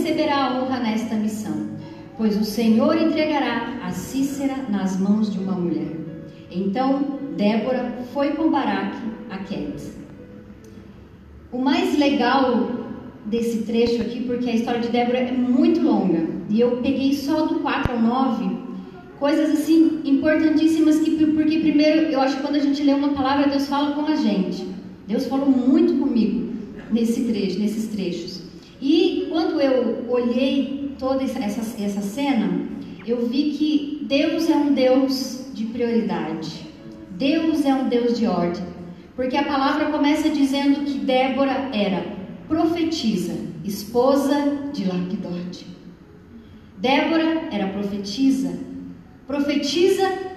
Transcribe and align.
receberá 0.00 0.46
a 0.46 0.54
honra 0.54 0.80
nesta 0.80 1.14
missão, 1.14 1.68
pois 2.16 2.34
o 2.40 2.44
Senhor 2.44 2.96
entregará 2.96 3.80
a 3.84 3.90
Cícera 3.90 4.56
nas 4.70 4.98
mãos 4.98 5.30
de 5.30 5.38
uma 5.38 5.52
mulher. 5.52 5.94
Então 6.50 7.18
Débora 7.36 7.92
foi 8.12 8.30
com 8.30 8.50
Baraque 8.50 8.96
a 9.30 9.38
Quedes. 9.38 9.94
O 11.52 11.58
mais 11.58 11.98
legal 11.98 12.70
desse 13.26 13.64
trecho 13.64 14.00
aqui, 14.00 14.22
porque 14.22 14.48
a 14.48 14.54
história 14.54 14.80
de 14.80 14.88
Débora 14.88 15.18
é 15.18 15.32
muito 15.32 15.82
longa, 15.82 16.26
e 16.48 16.58
eu 16.58 16.78
peguei 16.78 17.14
só 17.14 17.44
do 17.44 17.56
4 17.56 17.92
ao 17.92 18.00
9, 18.00 18.56
coisas 19.18 19.50
assim 19.50 20.00
importantíssimas 20.04 21.00
que 21.00 21.10
porque 21.26 21.58
primeiro 21.58 22.10
eu 22.10 22.20
acho 22.20 22.36
que 22.36 22.42
quando 22.42 22.56
a 22.56 22.60
gente 22.60 22.82
lê 22.82 22.94
uma 22.94 23.10
palavra 23.10 23.50
Deus 23.50 23.66
fala 23.66 23.94
com 23.94 24.06
a 24.06 24.16
gente. 24.16 24.66
Deus 25.06 25.26
falou 25.26 25.50
muito 25.50 25.94
comigo 25.98 26.54
nesse 26.90 27.24
trecho, 27.24 27.58
nesses 27.58 27.88
trechos. 27.88 28.39
E 28.80 29.26
quando 29.28 29.60
eu 29.60 30.06
olhei 30.08 30.94
toda 30.98 31.22
essa, 31.22 31.38
essa, 31.38 32.00
cena, 32.00 32.68
eu 33.06 33.26
vi 33.26 33.50
que 33.50 34.06
Deus 34.06 34.48
é 34.48 34.56
um 34.56 34.72
Deus 34.72 35.50
de 35.52 35.66
prioridade. 35.66 36.66
Deus 37.10 37.64
é 37.64 37.74
um 37.74 37.88
Deus 37.88 38.18
de 38.18 38.26
ordem. 38.26 38.64
Porque 39.14 39.36
a 39.36 39.44
palavra 39.44 39.90
começa 39.90 40.30
dizendo 40.30 40.84
que 40.84 40.98
Débora 40.98 41.70
era 41.74 42.02
profetisa, 42.48 43.34
esposa 43.64 44.70
de 44.72 44.84
Lapidote. 44.84 45.66
Débora 46.78 47.48
era 47.52 47.68
profetisa. 47.68 48.58
Profetiza 49.26 50.30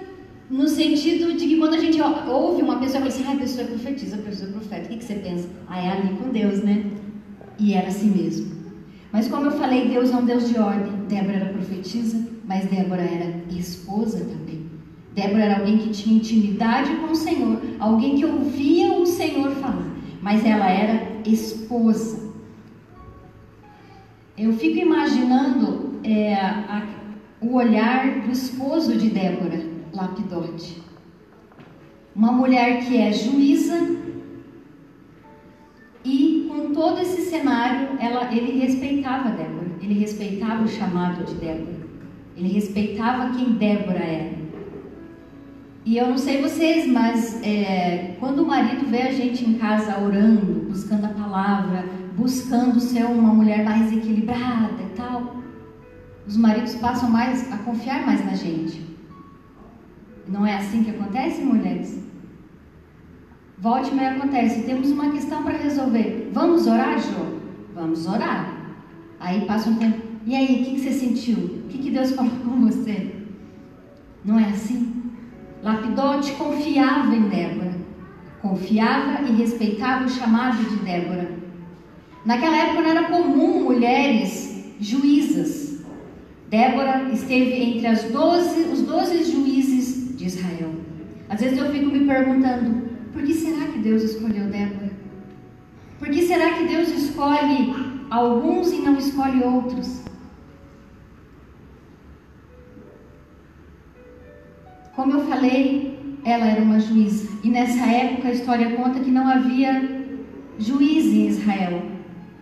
no 0.50 0.68
sentido 0.68 1.32
de 1.36 1.46
que 1.46 1.56
quando 1.56 1.74
a 1.74 1.80
gente 1.80 1.98
ouve 2.00 2.62
uma 2.62 2.78
pessoa 2.78 2.98
e 2.98 3.02
fala 3.02 3.06
assim, 3.08 3.24
ah, 3.26 3.32
a 3.32 3.36
pessoa 3.36 3.64
é 3.64 3.66
profetisa, 3.66 4.16
a 4.16 4.18
pessoa 4.18 4.50
é 4.50 4.52
profeta, 4.52 4.92
o 4.92 4.98
que 4.98 5.04
você 5.04 5.14
pensa? 5.14 5.48
Ah, 5.66 5.80
é 5.80 5.90
ali 5.90 6.16
com 6.16 6.28
Deus, 6.28 6.62
né? 6.62 6.84
E 7.58 7.74
era 7.74 7.88
assim 7.88 8.10
mesmo. 8.10 8.54
Mas 9.12 9.28
como 9.28 9.46
eu 9.46 9.52
falei, 9.52 9.88
Deus 9.88 10.10
é 10.10 10.16
um 10.16 10.24
Deus 10.24 10.48
de 10.48 10.58
ordem. 10.58 10.92
Débora 11.08 11.36
era 11.36 11.52
profetisa, 11.52 12.26
mas 12.44 12.66
Débora 12.66 13.02
era 13.02 13.44
esposa 13.50 14.18
também. 14.24 14.64
Débora 15.14 15.44
era 15.44 15.58
alguém 15.58 15.78
que 15.78 15.90
tinha 15.90 16.16
intimidade 16.16 16.96
com 16.96 17.12
o 17.12 17.16
Senhor, 17.16 17.60
alguém 17.78 18.16
que 18.16 18.26
ouvia 18.26 18.92
o 18.92 19.06
Senhor 19.06 19.52
falar, 19.52 19.86
mas 20.20 20.44
ela 20.44 20.68
era 20.68 21.20
esposa. 21.24 22.32
Eu 24.36 24.52
fico 24.54 24.78
imaginando 24.78 26.00
é, 26.02 26.34
a, 26.34 26.88
o 27.40 27.54
olhar 27.54 28.22
do 28.22 28.32
esposo 28.32 28.96
de 28.96 29.10
Débora, 29.10 29.64
Lapidote. 29.92 30.82
Uma 32.16 32.32
mulher 32.32 32.84
que 32.84 32.96
é 32.96 33.12
juíza 33.12 33.78
com 36.64 36.72
todo 36.72 37.00
esse 37.00 37.22
cenário, 37.22 37.88
ela, 38.00 38.32
ele 38.34 38.58
respeitava 38.58 39.30
Débora, 39.30 39.66
ele 39.82 39.94
respeitava 39.94 40.62
o 40.62 40.68
chamado 40.68 41.24
de 41.24 41.34
Débora, 41.34 41.76
ele 42.36 42.48
respeitava 42.48 43.34
quem 43.34 43.52
Débora 43.52 43.98
era. 43.98 44.44
E 45.84 45.98
eu 45.98 46.08
não 46.08 46.16
sei 46.16 46.40
vocês, 46.40 46.86
mas 46.86 47.42
é, 47.42 48.16
quando 48.18 48.42
o 48.42 48.46
marido 48.46 48.86
vê 48.86 49.02
a 49.02 49.12
gente 49.12 49.44
em 49.44 49.54
casa 49.54 50.00
orando, 50.00 50.66
buscando 50.70 51.04
a 51.04 51.08
palavra, 51.08 51.84
buscando 52.16 52.80
ser 52.80 53.04
uma 53.04 53.34
mulher 53.34 53.62
mais 53.62 53.92
equilibrada 53.92 54.82
e 54.82 54.96
tal, 54.96 55.36
os 56.26 56.38
maridos 56.38 56.74
passam 56.76 57.10
mais 57.10 57.52
a 57.52 57.58
confiar 57.58 58.06
mais 58.06 58.24
na 58.24 58.34
gente. 58.34 58.82
Não 60.26 60.46
é 60.46 60.56
assim 60.56 60.82
que 60.82 60.90
acontece, 60.90 61.42
mulheres? 61.42 62.02
Volte 63.64 63.92
e 63.92 63.94
meia 63.94 64.10
acontece. 64.10 64.64
Temos 64.64 64.90
uma 64.90 65.10
questão 65.10 65.42
para 65.42 65.56
resolver. 65.56 66.30
Vamos 66.34 66.66
orar, 66.66 67.00
Jô? 67.00 67.38
Vamos 67.74 68.06
orar. 68.06 68.76
Aí 69.18 69.46
passa 69.46 69.70
um 69.70 69.76
tempo. 69.76 70.02
E 70.26 70.36
aí, 70.36 70.44
o 70.44 70.64
que, 70.66 70.72
que 70.72 70.80
você 70.80 70.92
sentiu? 70.92 71.62
O 71.64 71.68
que, 71.70 71.78
que 71.78 71.90
Deus 71.90 72.10
falou 72.10 72.30
com 72.44 72.60
você? 72.66 73.14
Não 74.22 74.38
é 74.38 74.50
assim? 74.50 75.04
Lapidote 75.62 76.32
confiava 76.32 77.16
em 77.16 77.22
Débora, 77.22 77.72
confiava 78.42 79.22
e 79.22 79.32
respeitava 79.32 80.04
o 80.04 80.10
chamado 80.10 80.62
de 80.62 80.84
Débora. 80.84 81.30
Naquela 82.26 82.58
época 82.58 82.82
não 82.82 82.90
era 82.90 83.04
comum 83.04 83.64
mulheres 83.64 84.74
juízas. 84.78 85.82
Débora 86.50 87.08
esteve 87.10 87.62
entre 87.62 87.86
as 87.86 88.02
12, 88.10 88.60
os 88.64 88.82
doze 88.82 89.24
juízes 89.24 90.18
de 90.18 90.26
Israel. 90.26 90.70
Às 91.30 91.40
vezes 91.40 91.56
eu 91.56 91.70
fico 91.72 91.86
me 91.86 92.04
perguntando, 92.04 92.83
por 93.14 93.22
que 93.22 93.32
será 93.32 93.68
que 93.68 93.78
Deus 93.78 94.02
escolheu 94.02 94.46
Débora? 94.50 94.90
Por 95.98 96.08
que 96.10 96.22
será 96.26 96.54
que 96.54 96.64
Deus 96.64 96.88
escolhe 96.88 97.72
alguns 98.10 98.72
e 98.72 98.78
não 98.78 98.98
escolhe 98.98 99.42
outros? 99.42 100.02
Como 104.96 105.12
eu 105.12 105.20
falei, 105.26 106.18
ela 106.24 106.46
era 106.46 106.60
uma 106.60 106.80
juíza. 106.80 107.28
E 107.44 107.48
nessa 107.48 107.86
época 107.86 108.28
a 108.28 108.32
história 108.32 108.76
conta 108.76 109.00
que 109.00 109.10
não 109.10 109.28
havia 109.28 110.06
juiz 110.58 111.06
em 111.06 111.28
Israel. 111.28 111.82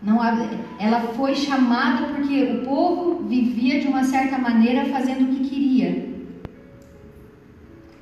Não 0.02 0.20
havia, 0.20 0.58
ela 0.80 1.00
foi 1.00 1.34
chamada 1.34 2.08
porque 2.14 2.42
o 2.44 2.64
povo 2.64 3.24
vivia 3.28 3.80
de 3.80 3.86
uma 3.86 4.04
certa 4.04 4.38
maneira 4.38 4.86
fazendo 4.86 5.24
o 5.24 5.34
que 5.34 5.48
queria. 5.48 6.12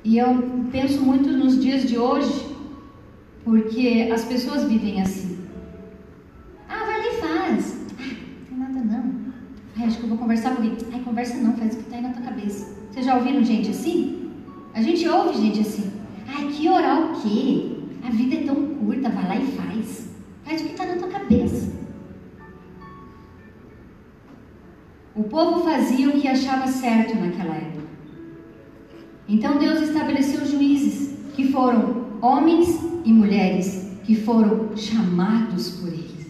E 0.03 0.17
eu 0.17 0.67
penso 0.71 1.03
muito 1.03 1.29
nos 1.29 1.61
dias 1.61 1.87
de 1.87 1.97
hoje, 1.97 2.50
porque 3.43 4.09
as 4.13 4.23
pessoas 4.25 4.63
vivem 4.63 5.01
assim. 5.01 5.39
Ah, 6.69 6.85
vai 6.85 6.99
lá 6.99 7.07
e 7.07 7.21
faz. 7.21 7.77
Ah, 7.99 8.03
não 8.03 8.45
tem 8.45 8.57
nada 8.57 8.79
não. 8.79 9.15
Ai, 9.77 9.87
acho 9.87 9.97
que 9.97 10.03
eu 10.03 10.09
vou 10.09 10.17
conversar 10.17 10.55
com 10.55 10.61
alguém. 10.61 10.77
Ai, 10.93 11.01
conversa 11.01 11.37
não, 11.37 11.53
faz 11.55 11.73
o 11.73 11.77
que 11.77 11.83
está 11.83 11.95
aí 11.95 12.01
na 12.03 12.13
tua 12.13 12.23
cabeça. 12.23 12.75
Vocês 12.91 13.05
já 13.05 13.15
ouviram 13.15 13.43
gente 13.43 13.69
assim? 13.71 14.31
A 14.73 14.81
gente 14.81 15.07
ouve 15.07 15.37
gente 15.37 15.59
assim, 15.61 15.91
ai, 16.27 16.47
que 16.47 16.69
orar 16.69 17.11
o 17.11 17.21
quê? 17.21 17.77
A 18.03 18.09
vida 18.09 18.35
é 18.35 18.43
tão 18.43 18.55
curta, 18.75 19.09
vai 19.09 19.27
lá 19.27 19.35
e 19.35 19.47
faz. 19.47 20.09
Faz 20.43 20.61
o 20.61 20.65
que 20.65 20.71
está 20.71 20.85
na 20.85 20.95
tua 20.95 21.09
cabeça. 21.09 21.71
O 25.13 25.23
povo 25.23 25.63
fazia 25.63 26.09
o 26.09 26.19
que 26.19 26.27
achava 26.27 26.67
certo 26.67 27.15
naquela 27.15 27.55
época. 27.55 27.85
Então 29.27 29.57
Deus 29.57 29.81
estabeleceu 29.81 30.45
juízes 30.45 31.17
que 31.35 31.51
foram 31.51 32.00
homens 32.21 32.79
e 33.03 33.11
mulheres 33.11 33.97
que 34.03 34.15
foram 34.15 34.75
chamados 34.75 35.71
por 35.77 35.89
Ele. 35.89 36.27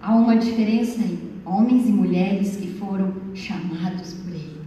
Há 0.00 0.14
uma 0.14 0.36
diferença 0.36 1.00
aí. 1.00 1.18
Homens 1.44 1.88
e 1.88 1.92
mulheres 1.92 2.56
que 2.56 2.68
foram 2.68 3.12
chamados 3.34 4.14
por 4.14 4.32
Ele. 4.32 4.62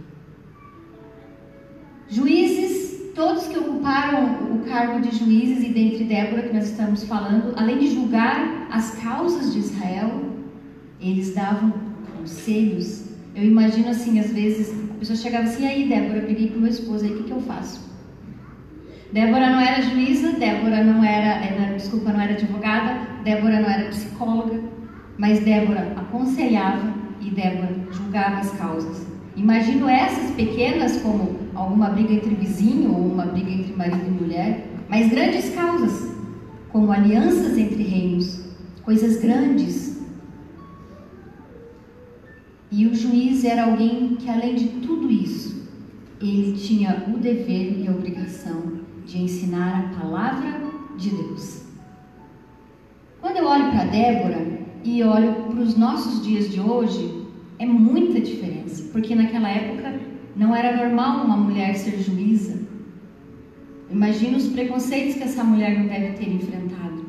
Juízes 2.08 2.86
todos 3.16 3.46
que 3.46 3.58
ocuparam 3.58 4.54
o 4.54 4.58
cargo 4.68 5.00
de 5.00 5.16
juízes 5.16 5.64
e 5.64 5.72
dentre 5.72 6.04
Débora 6.04 6.42
que 6.42 6.54
nós 6.54 6.68
estamos 6.68 7.02
falando, 7.04 7.54
além 7.56 7.78
de 7.78 7.94
julgar 7.94 8.68
as 8.70 8.90
causas 8.96 9.54
de 9.54 9.60
Israel, 9.60 10.22
eles 11.00 11.34
davam 11.34 11.72
conselhos. 12.14 13.06
Eu 13.34 13.44
imagino 13.44 13.88
assim, 13.88 14.20
às 14.20 14.30
vezes, 14.32 14.70
a 14.90 14.98
pessoa 14.98 15.16
chegava 15.16 15.44
assim, 15.44 15.66
aí 15.66 15.88
Débora, 15.88 16.18
eu 16.18 16.26
peguei 16.26 16.50
com 16.50 16.60
meu 16.60 16.70
esposo, 16.70 17.04
aí 17.04 17.12
o 17.12 17.16
que, 17.16 17.24
que 17.24 17.30
eu 17.30 17.40
faço? 17.40 17.80
Débora 19.12 19.50
não 19.50 19.60
era 19.60 19.82
juíza, 19.82 20.32
Débora 20.32 20.82
não 20.82 21.02
era, 21.02 21.44
era, 21.44 21.74
desculpa, 21.74 22.12
não 22.12 22.20
era 22.20 22.32
advogada, 22.32 22.98
Débora 23.22 23.60
não 23.60 23.70
era 23.70 23.88
psicóloga, 23.88 24.60
mas 25.16 25.40
Débora 25.44 25.92
aconselhava 25.96 26.92
e 27.20 27.30
Débora 27.30 27.70
julgava 27.92 28.38
as 28.38 28.50
causas. 28.52 29.06
Imagino 29.36 29.88
essas 29.88 30.32
pequenas 30.32 31.00
como 31.02 31.36
alguma 31.54 31.90
briga 31.90 32.14
entre 32.14 32.34
vizinho 32.34 32.92
ou 32.92 33.12
uma 33.12 33.26
briga 33.26 33.50
entre 33.50 33.74
marido 33.74 34.06
e 34.06 34.10
mulher, 34.10 34.66
mas 34.88 35.08
grandes 35.08 35.54
causas, 35.54 36.12
como 36.70 36.90
alianças 36.90 37.56
entre 37.56 37.82
reinos, 37.84 38.44
coisas 38.82 39.20
grandes. 39.20 40.02
E 42.72 42.86
o 42.86 42.94
juiz 42.94 43.44
era 43.44 43.66
alguém 43.66 44.16
que, 44.16 44.28
além 44.28 44.56
de 44.56 44.66
tudo 44.80 45.10
isso, 45.10 45.70
ele 46.20 46.52
tinha 46.56 47.04
o 47.08 47.18
dever 47.18 47.78
e 47.78 47.86
a 47.86 47.92
obrigação 47.92 48.85
de 49.06 49.22
ensinar 49.22 49.78
a 49.78 50.00
palavra 50.00 50.60
de 50.98 51.10
Deus. 51.10 51.62
Quando 53.20 53.36
eu 53.36 53.46
olho 53.46 53.70
para 53.70 53.84
Débora 53.84 54.46
e 54.84 55.02
olho 55.02 55.34
para 55.44 55.60
os 55.60 55.76
nossos 55.76 56.24
dias 56.24 56.50
de 56.50 56.60
hoje, 56.60 57.26
é 57.58 57.64
muita 57.64 58.20
diferença, 58.20 58.84
porque 58.92 59.14
naquela 59.14 59.48
época 59.48 60.00
não 60.34 60.54
era 60.54 60.76
normal 60.76 61.24
uma 61.24 61.36
mulher 61.36 61.74
ser 61.76 61.98
juíza. 61.98 62.60
Imagina 63.90 64.36
os 64.36 64.48
preconceitos 64.48 65.14
que 65.14 65.22
essa 65.22 65.44
mulher 65.44 65.78
não 65.78 65.86
deve 65.86 66.12
ter 66.14 66.28
enfrentado. 66.28 67.06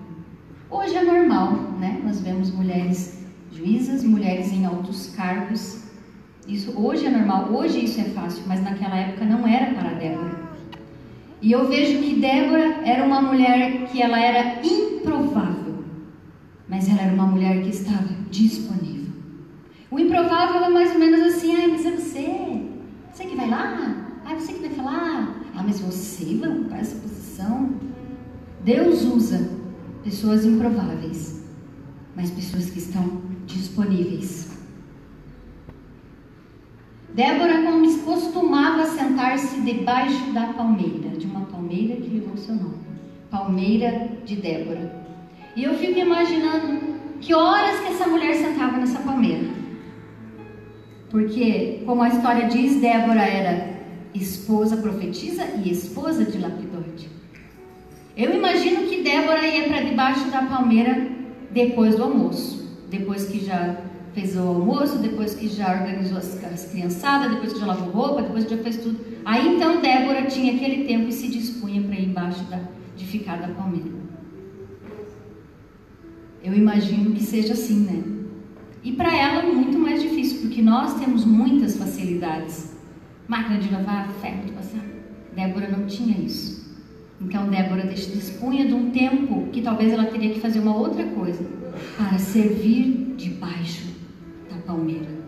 Hoje 0.69 0.95
é 0.95 1.03
normal, 1.03 1.53
né? 1.79 1.99
Nós 2.03 2.21
vemos 2.21 2.51
mulheres 2.51 3.25
juízas, 3.51 4.03
mulheres 4.03 4.51
em 4.53 4.65
altos 4.65 5.13
cargos. 5.15 5.83
Isso 6.47 6.79
hoje 6.79 7.05
é 7.05 7.09
normal, 7.09 7.51
hoje 7.51 7.83
isso 7.83 7.99
é 7.99 8.05
fácil, 8.05 8.43
mas 8.47 8.63
naquela 8.63 8.95
época 8.95 9.25
não 9.25 9.45
era 9.47 9.73
para 9.73 9.95
Débora. 9.95 10.36
E 11.41 11.51
eu 11.51 11.67
vejo 11.67 11.99
que 12.01 12.15
Débora 12.19 12.81
era 12.83 13.03
uma 13.03 13.21
mulher 13.21 13.85
que 13.87 14.01
ela 14.01 14.19
era 14.19 14.59
improvável, 14.65 15.83
mas 16.67 16.89
ela 16.89 17.01
era 17.01 17.13
uma 17.13 17.27
mulher 17.27 17.61
que 17.61 17.69
estava 17.69 18.07
disponível. 18.31 19.13
O 19.91 19.99
improvável 19.99 20.63
é 20.63 20.69
mais 20.69 20.93
ou 20.93 20.99
menos 20.99 21.21
assim, 21.21 21.55
ah, 21.55 21.67
mas 21.67 21.85
é 21.85 21.91
você. 21.91 22.65
Você 23.11 23.25
que 23.25 23.35
vai 23.35 23.49
lá? 23.49 23.95
Ah, 24.25 24.33
você 24.33 24.53
que 24.53 24.59
vai 24.59 24.71
falar? 24.71 25.41
Ah, 25.55 25.63
mas 25.63 25.79
você 25.79 26.35
vai 26.35 26.49
ocupar 26.49 26.79
essa 26.79 26.99
posição? 26.99 27.71
Deus 28.65 29.03
usa 29.03 29.49
pessoas 30.03 30.43
improváveis, 30.43 31.43
mas 32.15 32.31
pessoas 32.31 32.69
que 32.71 32.79
estão 32.79 33.21
disponíveis. 33.45 34.57
Débora 37.13 37.57
costumava 38.07 38.85
sentar-se 38.85 39.59
debaixo 39.61 40.31
da 40.31 40.47
palmeira, 40.53 41.09
de 41.09 41.26
palmeira 41.67 41.95
que 41.97 42.09
nome, 42.49 42.75
palmeira 43.29 44.09
de 44.25 44.35
Débora. 44.37 45.05
E 45.55 45.63
eu 45.63 45.73
fico 45.73 45.99
imaginando 45.99 46.95
que 47.19 47.33
horas 47.33 47.79
que 47.79 47.87
essa 47.87 48.07
mulher 48.07 48.35
sentava 48.35 48.77
nessa 48.77 48.99
palmeira. 48.99 49.49
Porque, 51.09 51.81
como 51.85 52.03
a 52.03 52.09
história 52.09 52.47
diz, 52.47 52.79
Débora 52.79 53.21
era 53.21 53.77
esposa 54.13 54.77
profetisa 54.77 55.43
e 55.63 55.71
esposa 55.71 56.23
de 56.23 56.37
Lapidote. 56.37 57.09
Eu 58.15 58.33
imagino 58.33 58.87
que 58.87 59.03
Débora 59.03 59.45
ia 59.45 59.67
para 59.67 59.81
debaixo 59.81 60.29
da 60.31 60.43
palmeira 60.43 61.07
depois 61.51 61.95
do 61.95 62.03
almoço, 62.03 62.77
depois 62.89 63.27
que 63.27 63.43
já 63.43 63.77
fez 64.13 64.35
o 64.35 64.41
almoço, 64.41 64.97
depois 64.99 65.35
que 65.35 65.47
já 65.47 65.71
organizou 65.71 66.17
as, 66.17 66.43
as 66.43 66.71
criançadas, 66.71 67.31
depois 67.31 67.53
que 67.53 67.59
já 67.59 67.65
lavou 67.65 67.89
roupa, 67.89 68.21
depois 68.23 68.45
que 68.45 68.55
já 68.55 68.63
fez 68.63 68.77
tudo. 68.77 69.16
Aí 69.27 69.55
então 69.55 69.81
Débora 69.81 70.21
tinha 70.23 70.55
aquele 70.55 70.85
tempo 70.85 71.09
e 71.09 71.11
se 71.11 71.27
dispunha 71.27 71.81
para 71.81 71.99
ir 71.99 72.05
embaixo 72.05 72.45
da, 72.45 72.61
de 72.95 73.03
ficar 73.03 73.35
da 73.41 73.49
palmeira. 73.49 73.91
Eu 76.41 76.53
imagino 76.53 77.11
que 77.11 77.21
seja 77.21 77.51
assim, 77.51 77.81
né? 77.81 78.03
E 78.81 78.93
para 78.93 79.13
ela 79.13 79.53
muito 79.53 79.77
mais 79.77 80.01
difícil, 80.01 80.39
porque 80.39 80.61
nós 80.61 80.97
temos 80.97 81.25
muitas 81.25 81.75
facilidades. 81.75 82.77
Máquina 83.27 83.59
de 83.59 83.69
lavar, 83.69 84.07
ferro 84.21 84.45
de 84.45 84.53
passar. 84.53 84.85
Débora 85.35 85.67
não 85.67 85.85
tinha 85.87 86.17
isso. 86.17 86.65
Então 87.19 87.49
Débora 87.49 87.85
dispunha 87.85 88.65
de 88.65 88.73
um 88.73 88.91
tempo 88.91 89.49
que 89.51 89.61
talvez 89.61 89.91
ela 89.91 90.05
teria 90.05 90.33
que 90.33 90.39
fazer 90.39 90.59
uma 90.59 90.73
outra 90.73 91.03
coisa 91.03 91.45
para 91.97 92.17
servir 92.17 93.15
debaixo 93.17 93.87
da 94.49 94.55
palmeira. 94.59 95.26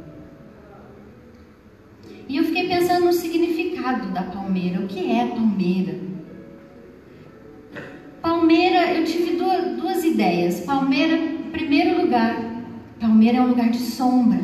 Pensando 2.69 3.05
no 3.05 3.13
significado 3.13 4.11
da 4.11 4.21
palmeira. 4.21 4.79
O 4.79 4.87
que 4.87 5.11
é 5.11 5.25
palmeira? 5.25 5.99
Palmeira, 8.21 8.93
eu 8.93 9.03
tive 9.03 9.37
duas, 9.37 9.75
duas 9.75 10.03
ideias. 10.03 10.59
Palmeira, 10.59 11.17
primeiro 11.51 11.99
lugar, 11.99 12.37
palmeira 12.99 13.39
é 13.39 13.41
um 13.41 13.47
lugar 13.47 13.71
de 13.71 13.79
sombra. 13.79 14.41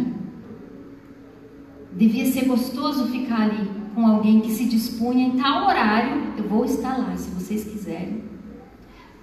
Devia 1.94 2.25
ser 2.25 2.45
gostoso 2.45 3.10
ficar 3.10 3.44
ali 3.44 3.69
com 3.94 4.07
alguém 4.07 4.42
que 4.42 4.50
se 4.50 4.66
dispunha 4.66 5.28
em 5.28 5.38
tal 5.38 5.68
horário. 5.68 6.33
Eu 6.36 6.50
vou 6.50 6.66
estar 6.66 6.98
lá, 6.98 7.16
se 7.16 7.30
vocês 7.30 7.63
quiserem. 7.63 8.24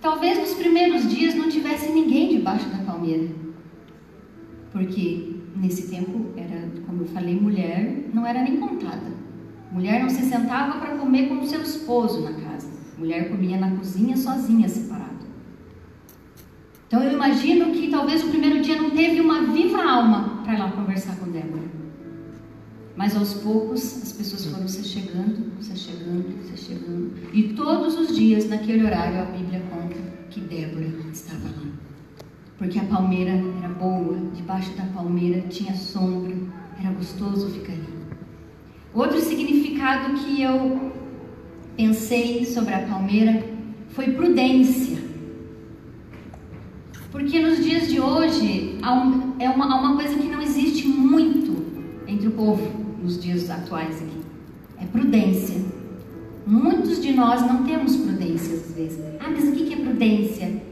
Talvez 0.01 0.39
nos 0.39 0.55
primeiros 0.55 1.11
dias 1.11 1.35
não 1.35 1.49
tivesse 1.49 1.91
ninguém 1.91 2.37
debaixo 2.37 2.69
da 2.69 2.79
palmeira. 2.79 3.29
Porque 4.71 5.42
nesse 5.63 5.89
tempo 5.89 6.27
era, 6.37 6.69
como 6.85 7.03
eu 7.03 7.07
falei, 7.07 7.41
mulher 7.41 8.09
não 8.13 8.27
era 8.27 8.43
nem 8.43 8.57
contada. 8.57 9.13
Mulher 9.71 10.03
não 10.03 10.11
se 10.11 10.23
sentava 10.23 10.81
para 10.81 10.97
comer 10.97 11.29
com 11.29 11.41
o 11.41 11.47
seu 11.47 11.63
esposo 11.63 12.21
na 12.21 12.33
casa. 12.33 12.69
Mulher 12.99 13.31
comia 13.31 13.59
na 13.59 13.71
cozinha 13.71 14.17
sozinha, 14.17 14.69
separado. 14.69 15.25
Então 16.89 17.03
eu 17.03 17.13
imagino 17.13 17.71
que 17.71 17.89
talvez 17.89 18.23
o 18.25 18.29
primeiro 18.29 18.61
dia 18.61 18.77
não 18.77 18.91
teve 18.91 19.21
uma 19.21 19.47
viva 19.53 19.83
alma 19.83 20.43
para 20.43 20.55
ir 20.55 20.59
lá 20.59 20.73
conversar 20.73 21.17
com 21.17 21.31
Débora. 21.31 21.63
Mas 22.97 23.17
aos 23.17 23.35
poucos 23.35 24.03
as 24.03 24.13
pessoas 24.13 24.45
foram 24.45 24.69
se 24.69 24.85
chegando, 24.85 25.47
se 25.61 25.75
chegando, 25.77 26.43
se 26.45 26.57
chegando. 26.57 27.13
E 27.33 27.55
todos 27.55 27.99
os 27.99 28.15
dias, 28.15 28.49
naquele 28.49 28.85
horário, 28.85 29.23
a 29.23 29.25
Bíblia 29.25 29.63
conta 29.71 29.97
que 30.29 30.41
Débora 30.41 30.91
estava 31.11 31.49
lá. 31.49 31.92
Porque 32.63 32.79
a 32.79 32.85
palmeira 32.85 33.43
era 33.59 33.69
boa, 33.71 34.17
debaixo 34.33 34.71
da 34.77 34.85
palmeira 34.85 35.41
tinha 35.49 35.75
sombra, 35.75 36.33
era 36.79 36.95
gostoso 36.95 37.51
ficar 37.51 37.73
ali. 37.73 37.89
Outro 38.95 39.19
significado 39.19 40.15
que 40.15 40.41
eu 40.41 40.93
pensei 41.77 42.47
sobre 42.47 42.73
a 42.73 42.87
palmeira 42.87 43.45
foi 43.89 44.13
prudência. 44.13 44.97
Porque 47.11 47.41
nos 47.41 47.65
dias 47.65 47.89
de 47.89 48.01
hoje 48.01 48.79
há, 48.81 48.95
um, 48.95 49.35
é 49.41 49.51
uma, 49.51 49.65
há 49.65 49.81
uma 49.81 49.97
coisa 49.97 50.17
que 50.17 50.29
não 50.29 50.41
existe 50.41 50.87
muito 50.87 51.67
entre 52.07 52.29
o 52.29 52.31
povo 52.31 52.63
nos 53.03 53.21
dias 53.21 53.51
atuais 53.51 53.97
aqui. 53.97 54.21
É 54.81 54.87
prudência. 54.87 55.61
Muitos 56.47 57.03
de 57.03 57.13
nós 57.13 57.43
não 57.43 57.65
temos 57.65 57.97
prudência 57.97 58.55
às 58.55 58.73
vezes. 58.73 59.01
Ah, 59.19 59.31
mas 59.31 59.49
o 59.49 59.51
que 59.51 59.73
é 59.73 59.77
prudência? 59.79 60.72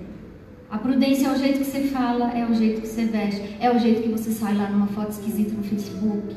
A 0.70 0.78
prudência 0.78 1.26
é 1.26 1.32
o 1.32 1.36
jeito 1.36 1.58
que 1.58 1.64
você 1.64 1.82
fala, 1.88 2.30
é 2.30 2.46
o 2.46 2.54
jeito 2.54 2.82
que 2.82 2.86
você 2.86 3.04
veste, 3.04 3.56
é 3.58 3.74
o 3.74 3.78
jeito 3.78 4.02
que 4.02 4.08
você 4.08 4.30
sai 4.30 4.54
lá 4.56 4.70
numa 4.70 4.86
foto 4.86 5.10
esquisita 5.10 5.52
no 5.52 5.64
Facebook. 5.64 6.36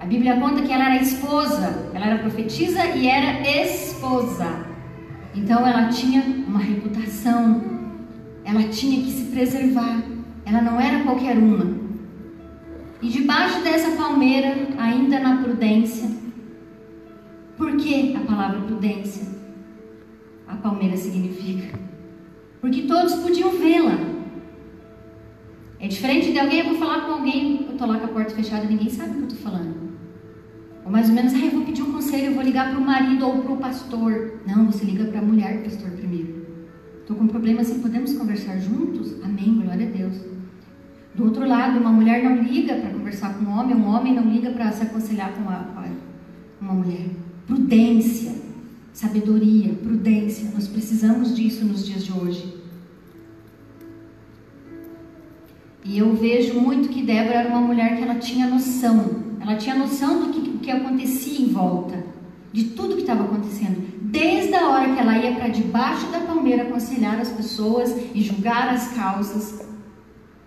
A 0.00 0.06
Bíblia 0.06 0.36
conta 0.40 0.62
que 0.62 0.72
ela 0.72 0.86
era 0.92 1.02
esposa, 1.02 1.88
ela 1.94 2.06
era 2.06 2.18
profetisa 2.18 2.84
e 2.84 3.06
era 3.06 3.48
esposa. 3.62 4.66
Então 5.36 5.64
ela 5.64 5.88
tinha 5.88 6.22
uma 6.48 6.58
reputação, 6.58 7.62
ela 8.44 8.64
tinha 8.64 9.04
que 9.04 9.10
se 9.12 9.26
preservar, 9.26 10.02
ela 10.44 10.60
não 10.60 10.80
era 10.80 11.04
qualquer 11.04 11.38
uma. 11.38 11.76
E 13.00 13.08
debaixo 13.08 13.62
dessa 13.62 13.92
palmeira, 13.92 14.68
ainda 14.78 15.20
na 15.20 15.42
prudência, 15.42 16.10
por 17.56 17.76
que 17.76 18.16
a 18.16 18.20
palavra 18.20 18.62
prudência? 18.62 19.28
A 20.48 20.56
palmeira 20.56 20.96
significa. 20.96 21.86
Porque 22.66 22.82
todos 22.82 23.14
podiam 23.14 23.52
vê-la. 23.52 23.96
É 25.78 25.86
diferente 25.86 26.32
de 26.32 26.38
alguém, 26.40 26.58
eu 26.58 26.70
vou 26.70 26.74
falar 26.74 27.06
com 27.06 27.12
alguém, 27.12 27.64
eu 27.64 27.74
estou 27.74 27.86
lá 27.86 27.96
com 27.96 28.06
a 28.06 28.08
porta 28.08 28.34
fechada 28.34 28.64
ninguém 28.64 28.90
sabe 28.90 29.10
o 29.10 29.14
que 29.14 29.20
eu 29.20 29.28
estou 29.28 29.38
falando. 29.38 29.92
Ou 30.84 30.90
mais 30.90 31.08
ou 31.08 31.14
menos, 31.14 31.32
ah, 31.32 31.38
eu 31.38 31.52
vou 31.52 31.64
pedir 31.64 31.82
um 31.82 31.92
conselho, 31.92 32.24
eu 32.24 32.34
vou 32.34 32.42
ligar 32.42 32.70
para 32.70 32.80
o 32.80 32.84
marido 32.84 33.24
ou 33.24 33.38
para 33.40 33.52
o 33.52 33.56
pastor. 33.58 34.40
Não, 34.44 34.66
você 34.66 34.84
liga 34.84 35.04
para 35.04 35.20
a 35.20 35.22
mulher, 35.22 35.62
pastor, 35.62 35.92
primeiro. 35.92 36.44
Estou 37.02 37.16
com 37.16 37.22
um 37.22 37.28
problema 37.28 37.60
assim, 37.60 37.78
podemos 37.78 38.14
conversar 38.14 38.58
juntos? 38.58 39.14
Amém, 39.22 39.60
glória 39.62 39.86
a 39.86 39.90
Deus. 39.90 40.16
Do 41.14 41.22
outro 41.22 41.46
lado, 41.46 41.78
uma 41.78 41.92
mulher 41.92 42.24
não 42.24 42.42
liga 42.42 42.74
para 42.74 42.90
conversar 42.90 43.34
com 43.34 43.44
um 43.44 43.56
homem, 43.56 43.76
um 43.76 43.86
homem 43.86 44.12
não 44.12 44.24
liga 44.24 44.50
para 44.50 44.72
se 44.72 44.82
aconselhar 44.82 45.32
com 45.34 45.42
uma, 45.42 45.68
uma 46.60 46.72
mulher. 46.72 47.10
Prudência, 47.46 48.32
sabedoria, 48.96 49.74
prudência. 49.74 50.50
Nós 50.54 50.66
precisamos 50.66 51.36
disso 51.36 51.64
nos 51.64 51.84
dias 51.84 52.04
de 52.04 52.12
hoje. 52.12 52.56
E 55.84 55.98
eu 55.98 56.16
vejo 56.16 56.58
muito 56.58 56.88
que 56.88 57.02
Débora 57.02 57.40
era 57.40 57.48
uma 57.48 57.60
mulher 57.60 57.96
que 57.96 58.02
ela 58.02 58.16
tinha 58.16 58.46
noção 58.48 59.26
ela 59.46 59.54
tinha 59.54 59.76
noção 59.76 60.24
do 60.24 60.32
que, 60.32 60.58
que 60.58 60.70
acontecia 60.72 61.40
em 61.40 61.52
volta, 61.52 62.04
de 62.52 62.64
tudo 62.70 62.96
que 62.96 63.02
estava 63.02 63.22
acontecendo. 63.22 63.86
Desde 64.02 64.52
a 64.56 64.68
hora 64.70 64.92
que 64.92 64.98
ela 64.98 65.16
ia 65.18 65.36
para 65.36 65.48
debaixo 65.48 66.10
da 66.10 66.18
palmeira 66.20 66.64
aconselhar 66.64 67.20
as 67.20 67.30
pessoas 67.30 67.94
e 68.12 68.20
julgar 68.20 68.68
as 68.70 68.88
causas, 68.88 69.64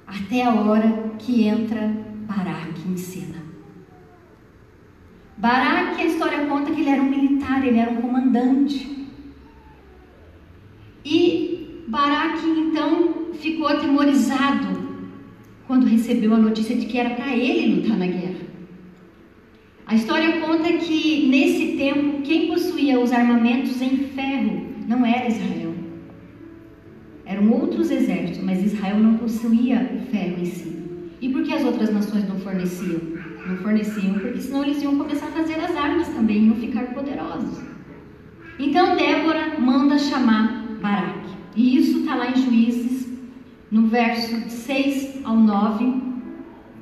até 0.06 0.44
a 0.44 0.53
hora 0.53 1.13
que 1.18 1.48
entra 1.48 1.96
Baraque 2.27 2.89
em 2.89 2.98
cena. 2.98 3.38
Baraque, 5.39 6.01
a 6.01 6.05
história 6.05 6.46
conta 6.48 6.69
que 6.69 6.81
ele 6.81 6.89
era 6.89 7.01
um 7.01 7.10
militar, 7.10 7.65
ele 7.65 7.79
era 7.79 7.91
um 7.91 8.01
comandante. 8.01 9.08
E 11.05 11.86
Baraque 11.88 12.46
então 12.46 13.34
ficou 13.36 13.69
atemorizado 13.69 14.67
quando 15.65 15.86
recebeu 15.86 16.34
a 16.34 16.38
notícia 16.38 16.75
de 16.75 16.86
que 16.88 16.98
era 16.98 17.12
para 17.12 17.34
ele 17.34 17.75
lutar 17.75 17.98
na 17.98 18.08
guerra. 18.08 18.50
A 19.88 19.96
história 19.96 20.41
conta 20.41 20.74
que 20.74 21.27
nesse 21.29 21.77
tempo 21.77 22.22
quem 22.22 22.48
possuía 22.48 23.00
os 23.00 23.13
armamentos 23.13 23.81
em 23.81 24.10
ferro 24.10 24.67
não 24.89 25.05
era 25.05 25.29
Israel. 25.29 25.74
Eram 27.25 27.50
outros 27.51 27.89
exércitos, 27.89 28.43
mas 28.43 28.62
Israel 28.62 29.00
não 29.00 29.17
possuía 29.17 29.89
o 29.96 30.12
ferro 30.12 30.41
em 30.41 30.46
si. 30.46 30.84
E 31.22 31.29
por 31.29 31.43
que 31.43 31.53
as 31.53 31.63
outras 31.63 31.93
nações 31.93 32.27
não 32.27 32.39
forneciam? 32.39 33.19
Não 33.48 33.58
forneciam 33.58 34.13
porque 34.13 34.39
senão 34.39 34.63
eles 34.63 34.81
iam 34.81 34.98
começar 34.98 35.27
a 35.27 35.31
fazer 35.31 35.55
as 35.55 35.75
armas 35.75 36.08
também, 36.10 36.46
iam 36.46 36.55
ficar 36.55 36.84
poderosos. 36.93 37.60
Então 38.60 38.96
Débora 38.96 39.60
manda 39.60 39.98
chamar 39.98 40.65
Baraque. 40.81 41.29
E 41.55 41.77
isso 41.77 42.00
está 42.00 42.15
lá 42.15 42.31
em 42.31 42.36
Juízes, 42.36 43.08
no 43.72 43.88
verso 43.88 44.50
6 44.50 45.22
ao 45.24 45.36
9, 45.36 46.01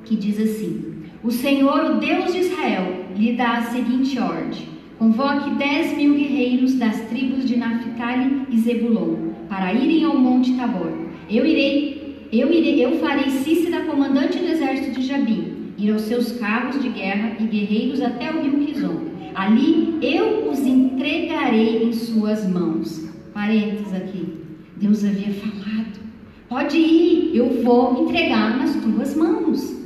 que 0.04 0.16
diz 0.16 0.38
assim: 0.38 0.88
o 1.22 1.32
Senhor, 1.32 1.90
o 1.90 1.94
Deus 1.98 2.32
de 2.32 2.38
Israel, 2.38 3.06
lhe 3.16 3.32
dá 3.32 3.58
a 3.58 3.62
seguinte 3.62 4.18
ordem: 4.18 4.68
Convoque 4.98 5.50
dez 5.56 5.96
mil 5.96 6.14
guerreiros 6.14 6.74
das 6.74 7.00
tribos 7.08 7.44
de 7.44 7.56
Naphtali 7.56 8.46
e 8.50 8.58
Zebulon 8.58 9.32
para 9.48 9.72
irem 9.72 10.04
ao 10.04 10.16
monte 10.16 10.54
Tabor. 10.54 10.92
Eu 11.28 11.44
irei 11.44 11.98
eu, 12.30 12.52
irei, 12.52 12.84
eu 12.84 12.98
farei 12.98 13.30
Cícera 13.30 13.86
comandante 13.86 14.38
do 14.38 14.46
exército 14.46 15.00
de 15.00 15.06
Jabim, 15.06 15.57
ir 15.78 15.92
aos 15.92 16.02
seus 16.02 16.32
carros 16.32 16.82
de 16.82 16.88
guerra 16.88 17.36
e 17.38 17.44
guerreiros 17.44 18.00
até 18.02 18.30
o 18.30 18.42
rio 18.42 18.66
Quizon. 18.66 19.08
Ali 19.34 19.98
eu 20.02 20.50
os 20.50 20.58
entregarei 20.60 21.84
em 21.84 21.92
suas 21.92 22.48
mãos. 22.48 23.08
Parênteses 23.32 23.94
aqui. 23.94 24.34
Deus 24.76 25.04
havia 25.04 25.32
falado: 25.32 26.00
Pode 26.48 26.76
ir, 26.76 27.36
eu 27.36 27.62
vou 27.62 28.04
entregar 28.04 28.58
nas 28.58 28.74
tuas 28.76 29.16
mãos. 29.16 29.76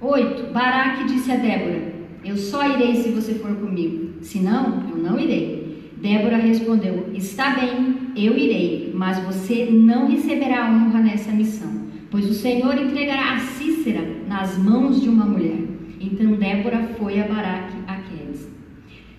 8. 0.00 0.52
Baraque 0.52 1.04
disse 1.04 1.32
a 1.32 1.36
Débora: 1.36 1.94
Eu 2.24 2.36
só 2.36 2.68
irei 2.68 2.96
se 2.96 3.10
você 3.10 3.34
for 3.34 3.54
comigo, 3.56 4.14
senão 4.20 4.84
eu 4.90 4.96
não 4.96 5.18
irei. 5.18 5.92
Débora 6.00 6.36
respondeu: 6.36 7.08
Está 7.14 7.54
bem, 7.54 7.96
eu 8.16 8.36
irei, 8.36 8.92
mas 8.94 9.18
você 9.20 9.66
não 9.70 10.06
receberá 10.06 10.70
honra 10.70 11.00
nessa 11.00 11.32
missão, 11.32 11.85
pois 12.10 12.28
o 12.28 12.34
Senhor 12.34 12.76
entregará 12.78 13.34
a 13.34 13.40
Cícera 13.40 14.02
nas 14.28 14.58
mãos 14.58 15.00
de 15.00 15.08
uma 15.08 15.24
mulher. 15.24 15.58
Então 16.00 16.32
Débora 16.32 16.90
foi 16.98 17.20
a 17.20 17.26
Baraque 17.26 17.76
a. 17.86 17.96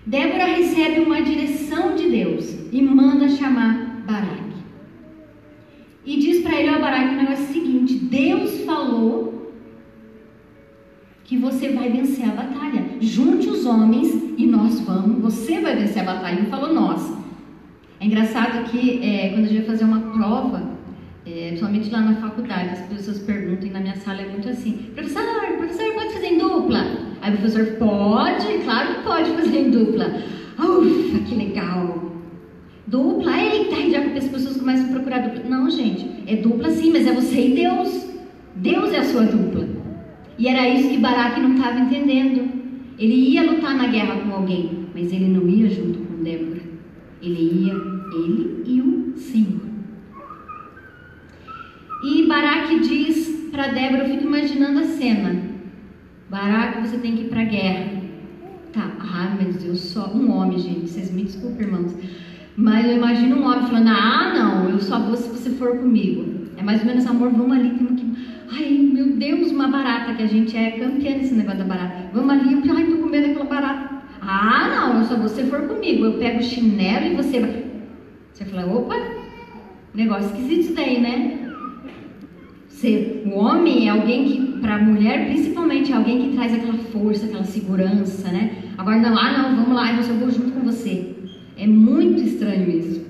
Débora 0.08 0.46
recebe 0.46 1.00
uma 1.00 1.20
direção 1.20 1.94
de 1.94 2.08
Deus 2.08 2.56
e 2.72 2.80
manda 2.80 3.28
chamar 3.28 4.04
Baraque. 4.06 4.56
E 6.06 6.16
diz 6.16 6.40
para 6.40 6.58
ele, 6.58 6.70
ó 6.70 6.78
Baraque, 6.78 7.14
o 7.14 7.18
negócio 7.18 7.44
é 7.44 7.50
o 7.50 7.52
seguinte: 7.52 7.94
Deus 7.94 8.60
falou 8.64 9.52
que 11.24 11.36
você 11.36 11.72
vai 11.72 11.90
vencer 11.90 12.24
a 12.24 12.32
batalha. 12.32 12.86
Junte 13.02 13.50
os 13.50 13.66
homens 13.66 14.14
e 14.38 14.46
nós 14.46 14.80
vamos, 14.80 15.20
você 15.20 15.60
vai 15.60 15.76
vencer 15.76 16.00
a 16.00 16.14
batalha. 16.14 16.38
Ele 16.38 16.48
falou 16.48 16.72
nós. 16.72 17.14
É 18.00 18.06
engraçado 18.06 18.64
que 18.70 19.02
é, 19.02 19.28
quando 19.28 19.44
a 19.44 19.48
gente 19.48 19.58
vai 19.58 19.66
fazer 19.66 19.84
uma 19.84 20.00
prova, 20.00 20.67
é, 21.30 21.48
principalmente 21.48 21.90
lá 21.90 22.00
na 22.00 22.14
faculdade, 22.16 22.70
as 22.70 22.80
pessoas 22.86 23.18
perguntam, 23.18 23.68
e 23.68 23.70
na 23.70 23.80
minha 23.80 23.96
sala 23.96 24.22
é 24.22 24.28
muito 24.28 24.48
assim, 24.48 24.72
professor, 24.94 25.22
professor, 25.58 25.92
pode 25.92 26.12
fazer 26.14 26.26
em 26.26 26.38
dupla? 26.38 26.86
Aí 27.20 27.34
o 27.34 27.36
professor, 27.36 27.66
pode, 27.78 28.58
claro 28.64 28.94
que 28.94 29.02
pode 29.02 29.30
fazer 29.32 29.58
em 29.58 29.70
dupla. 29.70 30.22
Ufa, 30.58 31.18
que 31.26 31.34
legal. 31.34 32.12
Dupla, 32.86 33.38
eita, 33.38 33.90
já 33.90 34.00
as 34.00 34.28
pessoas 34.28 34.56
começam 34.56 34.86
a 34.86 34.92
procurar 34.92 35.18
dupla. 35.18 35.50
Não, 35.50 35.68
gente, 35.68 36.08
é 36.26 36.36
dupla 36.36 36.70
sim, 36.70 36.92
mas 36.92 37.06
é 37.06 37.12
você 37.12 37.48
e 37.48 37.54
Deus. 37.54 38.08
Deus 38.56 38.92
é 38.92 38.98
a 38.98 39.04
sua 39.04 39.24
dupla. 39.24 39.68
E 40.38 40.48
era 40.48 40.66
isso 40.68 40.88
que 40.88 40.98
Baraque 40.98 41.40
não 41.40 41.54
estava 41.54 41.78
entendendo. 41.80 42.48
Ele 42.98 43.14
ia 43.14 43.42
lutar 43.42 43.76
na 43.76 43.88
guerra 43.88 44.20
com 44.20 44.32
alguém, 44.32 44.86
mas 44.94 45.12
ele 45.12 45.28
não 45.28 45.46
ia 45.48 45.68
junto 45.68 45.98
com 45.98 46.22
Débora. 46.22 46.62
Ele 47.20 47.66
ia, 47.66 47.74
ele 47.74 48.62
e 48.66 48.80
o 48.80 49.16
Senhor. 49.16 49.67
Baraque 52.38 52.78
diz 52.78 53.48
para 53.50 53.66
Débora, 53.66 54.04
eu 54.04 54.10
fico 54.10 54.22
imaginando 54.22 54.78
a 54.78 54.84
cena. 54.84 55.42
Baraque, 56.30 56.86
você 56.86 56.96
tem 56.98 57.16
que 57.16 57.22
ir 57.22 57.28
para 57.30 57.42
guerra. 57.42 58.00
Tá, 58.72 58.92
ah, 59.00 59.34
meu 59.36 59.52
Deus, 59.52 59.64
eu 59.64 59.74
só 59.74 60.12
um 60.14 60.30
homem, 60.30 60.56
gente. 60.56 60.88
Vocês 60.88 61.10
me 61.10 61.24
desculpem, 61.24 61.66
irmãos. 61.66 61.96
Mas 62.56 62.86
eu 62.86 62.96
imagino 62.96 63.38
um 63.38 63.44
homem 63.44 63.66
falando, 63.66 63.88
ah, 63.88 64.32
não, 64.38 64.70
eu 64.70 64.78
só 64.78 65.00
vou 65.00 65.16
se 65.16 65.28
você 65.30 65.50
for 65.50 65.78
comigo. 65.78 66.46
É 66.56 66.62
mais 66.62 66.80
ou 66.82 66.86
menos, 66.86 67.04
amor, 67.08 67.30
vamos 67.30 67.56
ali, 67.56 67.70
temos 67.70 68.00
que... 68.00 68.06
Ai, 68.52 68.88
meu 68.92 69.16
Deus, 69.16 69.50
uma 69.50 69.66
barata, 69.66 70.14
que 70.14 70.22
a 70.22 70.28
gente 70.28 70.56
é 70.56 70.78
campeã 70.78 71.16
nesse 71.16 71.34
negócio 71.34 71.58
da 71.58 71.64
barata. 71.64 72.08
Vamos 72.14 72.30
ali, 72.30 72.52
eu, 72.52 72.76
ai, 72.76 72.84
tô 72.84 72.98
com 72.98 73.08
medo 73.08 73.26
daquela 73.26 73.46
barata. 73.46 74.02
Ah, 74.20 74.92
não, 74.92 75.04
só 75.04 75.16
você 75.16 75.42
for 75.42 75.62
comigo. 75.62 76.04
Eu 76.04 76.12
pego 76.18 76.38
o 76.38 76.42
chinelo 76.42 77.06
e 77.06 77.16
você 77.16 77.40
vai. 77.40 77.64
Você 78.32 78.44
fala, 78.44 78.72
opa, 78.72 78.94
negócio 79.92 80.26
esquisito 80.26 80.60
isso 80.60 80.74
daí, 80.74 81.00
né? 81.00 81.37
Você, 82.78 83.24
o 83.26 83.30
homem 83.30 83.88
é 83.88 83.90
alguém 83.90 84.24
que, 84.24 84.60
para 84.60 84.76
a 84.76 84.78
mulher 84.78 85.26
principalmente, 85.26 85.90
é 85.90 85.96
alguém 85.96 86.30
que 86.30 86.36
traz 86.36 86.54
aquela 86.54 86.78
força, 86.78 87.26
aquela 87.26 87.42
segurança, 87.42 88.30
né? 88.30 88.52
Agora 88.78 88.98
não, 88.98 89.18
ah, 89.18 89.32
não, 89.32 89.56
vamos 89.56 89.74
lá, 89.74 89.96
eu 89.96 90.14
vou 90.14 90.30
junto 90.30 90.52
com 90.52 90.60
você. 90.60 91.12
É 91.56 91.66
muito 91.66 92.22
estranho 92.22 92.70
isso. 92.70 93.04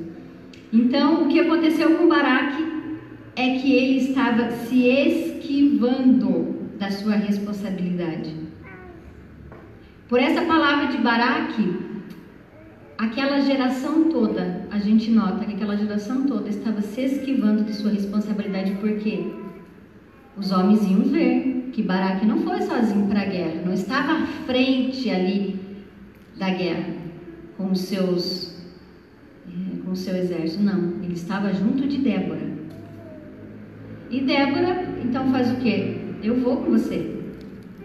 Então, 0.72 1.22
o 1.22 1.28
que 1.28 1.38
aconteceu 1.38 1.98
com 1.98 2.08
Baraque 2.08 2.64
é 3.36 3.58
que 3.58 3.70
ele 3.70 3.98
estava 3.98 4.50
se 4.52 4.88
esquivando 4.88 6.70
da 6.78 6.90
sua 6.90 7.16
responsabilidade. 7.16 8.34
Por 10.08 10.18
essa 10.18 10.46
palavra 10.46 10.86
de 10.86 10.96
Baraque, 10.96 11.76
aquela 12.96 13.40
geração 13.40 14.04
toda, 14.04 14.66
a 14.70 14.78
gente 14.78 15.10
nota 15.10 15.44
que 15.44 15.52
aquela 15.52 15.76
geração 15.76 16.22
toda 16.22 16.48
estava 16.48 16.80
se 16.80 17.02
esquivando 17.02 17.64
de 17.64 17.74
sua 17.74 17.90
responsabilidade, 17.90 18.72
porque 18.80 19.37
os 20.38 20.52
homens 20.52 20.88
iam 20.88 21.02
ver 21.02 21.70
que 21.72 21.82
Baraque 21.82 22.26
não 22.26 22.38
foi 22.38 22.62
sozinho 22.62 23.06
para 23.06 23.22
a 23.22 23.26
guerra, 23.26 23.62
não 23.64 23.72
estava 23.72 24.12
à 24.12 24.26
frente 24.46 25.10
ali 25.10 25.58
da 26.36 26.50
guerra 26.50 26.94
com 27.56 27.74
seus 27.74 28.56
é, 29.48 29.82
com 29.84 29.92
o 29.92 29.96
seu 29.96 30.16
exército, 30.16 30.62
não, 30.62 31.02
ele 31.02 31.14
estava 31.14 31.52
junto 31.52 31.86
de 31.86 31.98
Débora. 31.98 32.48
E 34.10 34.20
Débora, 34.20 34.86
então 35.04 35.30
faz 35.30 35.50
o 35.52 35.56
quê? 35.56 35.96
Eu 36.22 36.36
vou 36.36 36.58
com 36.58 36.70
você. 36.70 37.18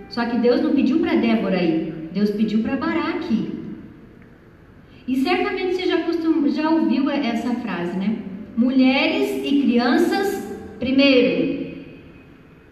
Só 0.10 0.26
que 0.26 0.38
Deus 0.38 0.62
não 0.62 0.74
pediu 0.74 1.00
para 1.00 1.16
Débora 1.16 1.62
ir. 1.62 2.10
Deus 2.14 2.30
pediu 2.32 2.62
para 2.62 2.78
Baraque. 2.78 3.52
E 5.08 5.18
certamente 5.18 5.76
você 5.76 5.86
já, 5.86 6.04
costum, 6.04 6.48
já 6.50 6.70
ouviu 6.70 7.10
essa 7.10 7.54
frase, 7.56 7.98
né? 7.98 8.20
Mulheres 8.56 9.44
e 9.44 9.62
crianças 9.64 10.58
primeiro. 10.80 11.63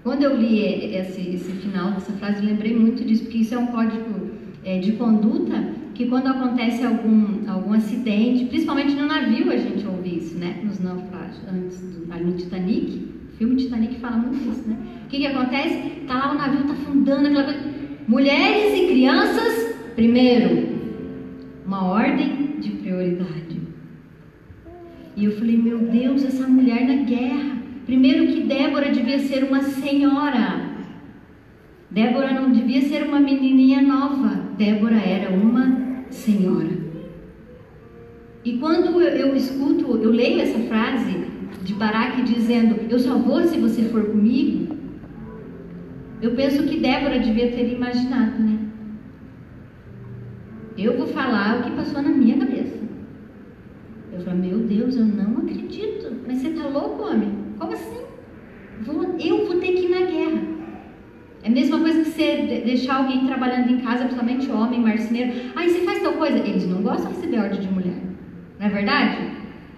Quando 0.03 0.23
eu 0.23 0.35
li 0.35 0.59
esse, 0.95 1.21
esse 1.21 1.51
final 1.53 1.91
dessa 1.91 2.11
frase, 2.13 2.43
lembrei 2.43 2.75
muito 2.75 3.03
disso, 3.03 3.23
porque 3.23 3.39
isso 3.39 3.53
é 3.53 3.57
um 3.57 3.67
código 3.67 4.31
é, 4.63 4.79
de 4.79 4.93
conduta 4.93 5.63
que 5.93 6.07
quando 6.07 6.27
acontece 6.27 6.83
algum, 6.83 7.49
algum 7.49 7.73
acidente, 7.73 8.45
principalmente 8.45 8.95
no 8.95 9.05
navio 9.05 9.51
a 9.51 9.57
gente 9.57 9.85
ouve 9.85 10.17
isso, 10.17 10.37
né? 10.37 10.59
Nos 10.63 10.79
naufrágios, 10.79 11.41
antes 11.47 11.79
do, 11.79 12.07
no 12.07 12.33
Titanic, 12.33 13.09
o 13.33 13.37
filme 13.37 13.55
Titanic 13.55 13.99
fala 13.99 14.17
muito 14.17 14.49
isso, 14.49 14.67
né? 14.67 14.77
O 15.05 15.09
que, 15.09 15.17
que 15.17 15.27
acontece? 15.27 16.01
Tá 16.07 16.15
lá 16.15 16.31
o 16.31 16.37
navio 16.37 16.63
tá 16.65 16.73
afundando, 16.73 17.27
aquela 17.27 17.43
coisa 17.43 17.81
Mulheres 18.07 18.73
e 18.73 18.87
crianças, 18.87 19.75
primeiro, 19.95 20.67
uma 21.65 21.85
ordem 21.85 22.57
de 22.59 22.71
prioridade. 22.71 23.61
E 25.15 25.25
eu 25.25 25.31
falei, 25.37 25.55
meu 25.55 25.79
Deus, 25.79 26.23
essa 26.25 26.47
mulher 26.47 26.85
na 26.87 27.03
guerra. 27.03 27.50
Primeiro 27.91 28.27
que 28.27 28.43
Débora 28.43 28.89
devia 28.89 29.19
ser 29.19 29.43
uma 29.43 29.61
senhora. 29.63 30.61
Débora 31.89 32.31
não 32.31 32.49
devia 32.49 32.81
ser 32.83 33.03
uma 33.03 33.19
menininha 33.19 33.81
nova. 33.81 34.29
Débora 34.57 34.95
era 34.95 35.29
uma 35.29 36.05
senhora. 36.09 36.69
E 38.45 38.53
quando 38.59 39.01
eu, 39.01 39.01
eu 39.01 39.35
escuto, 39.35 39.97
eu 39.97 40.09
leio 40.09 40.39
essa 40.39 40.57
frase 40.59 41.25
de 41.63 41.73
Baraque 41.73 42.23
dizendo: 42.23 42.77
Eu 42.89 42.97
só 42.97 43.17
vou 43.17 43.43
se 43.43 43.59
você 43.59 43.81
for 43.89 44.05
comigo. 44.05 44.73
Eu 46.21 46.31
penso 46.33 46.63
que 46.63 46.79
Débora 46.79 47.19
devia 47.19 47.51
ter 47.51 47.73
imaginado, 47.73 48.41
né? 48.41 48.57
Eu 50.77 50.97
vou 50.97 51.07
falar 51.07 51.59
o 51.59 51.63
que 51.63 51.71
passou 51.71 52.01
na 52.01 52.09
minha 52.09 52.37
cabeça. 52.37 52.79
Eu 54.13 54.21
falo, 54.21 54.37
meu 54.37 54.59
Deus, 54.59 54.95
eu 54.95 55.03
não 55.03 55.39
acredito. 55.39 56.09
Mas 56.25 56.37
você 56.37 56.51
tá 56.51 56.69
louco, 56.69 57.03
homem? 57.03 57.40
Como 57.61 57.73
assim? 57.73 58.01
Vou, 58.81 59.03
eu 59.19 59.45
vou 59.45 59.59
ter 59.59 59.73
que 59.73 59.85
ir 59.85 59.89
na 59.89 60.07
guerra. 60.07 60.41
É 61.43 61.47
a 61.47 61.51
mesma 61.51 61.79
coisa 61.79 62.01
que 62.01 62.09
você 62.09 62.63
deixar 62.65 62.95
alguém 62.95 63.27
trabalhando 63.27 63.71
em 63.71 63.81
casa, 63.81 64.05
principalmente 64.05 64.49
homem, 64.49 64.79
marceneiro. 64.79 65.31
Aí 65.55 65.69
você 65.69 65.81
faz 65.81 66.01
tal 66.01 66.13
coisa. 66.13 66.39
Eles 66.39 66.67
não 66.67 66.81
gostam 66.81 67.11
de 67.11 67.17
receber 67.17 67.39
ordem 67.39 67.59
de 67.59 67.67
mulher. 67.67 68.01
Não 68.59 68.65
é 68.65 68.69
verdade? 68.69 69.17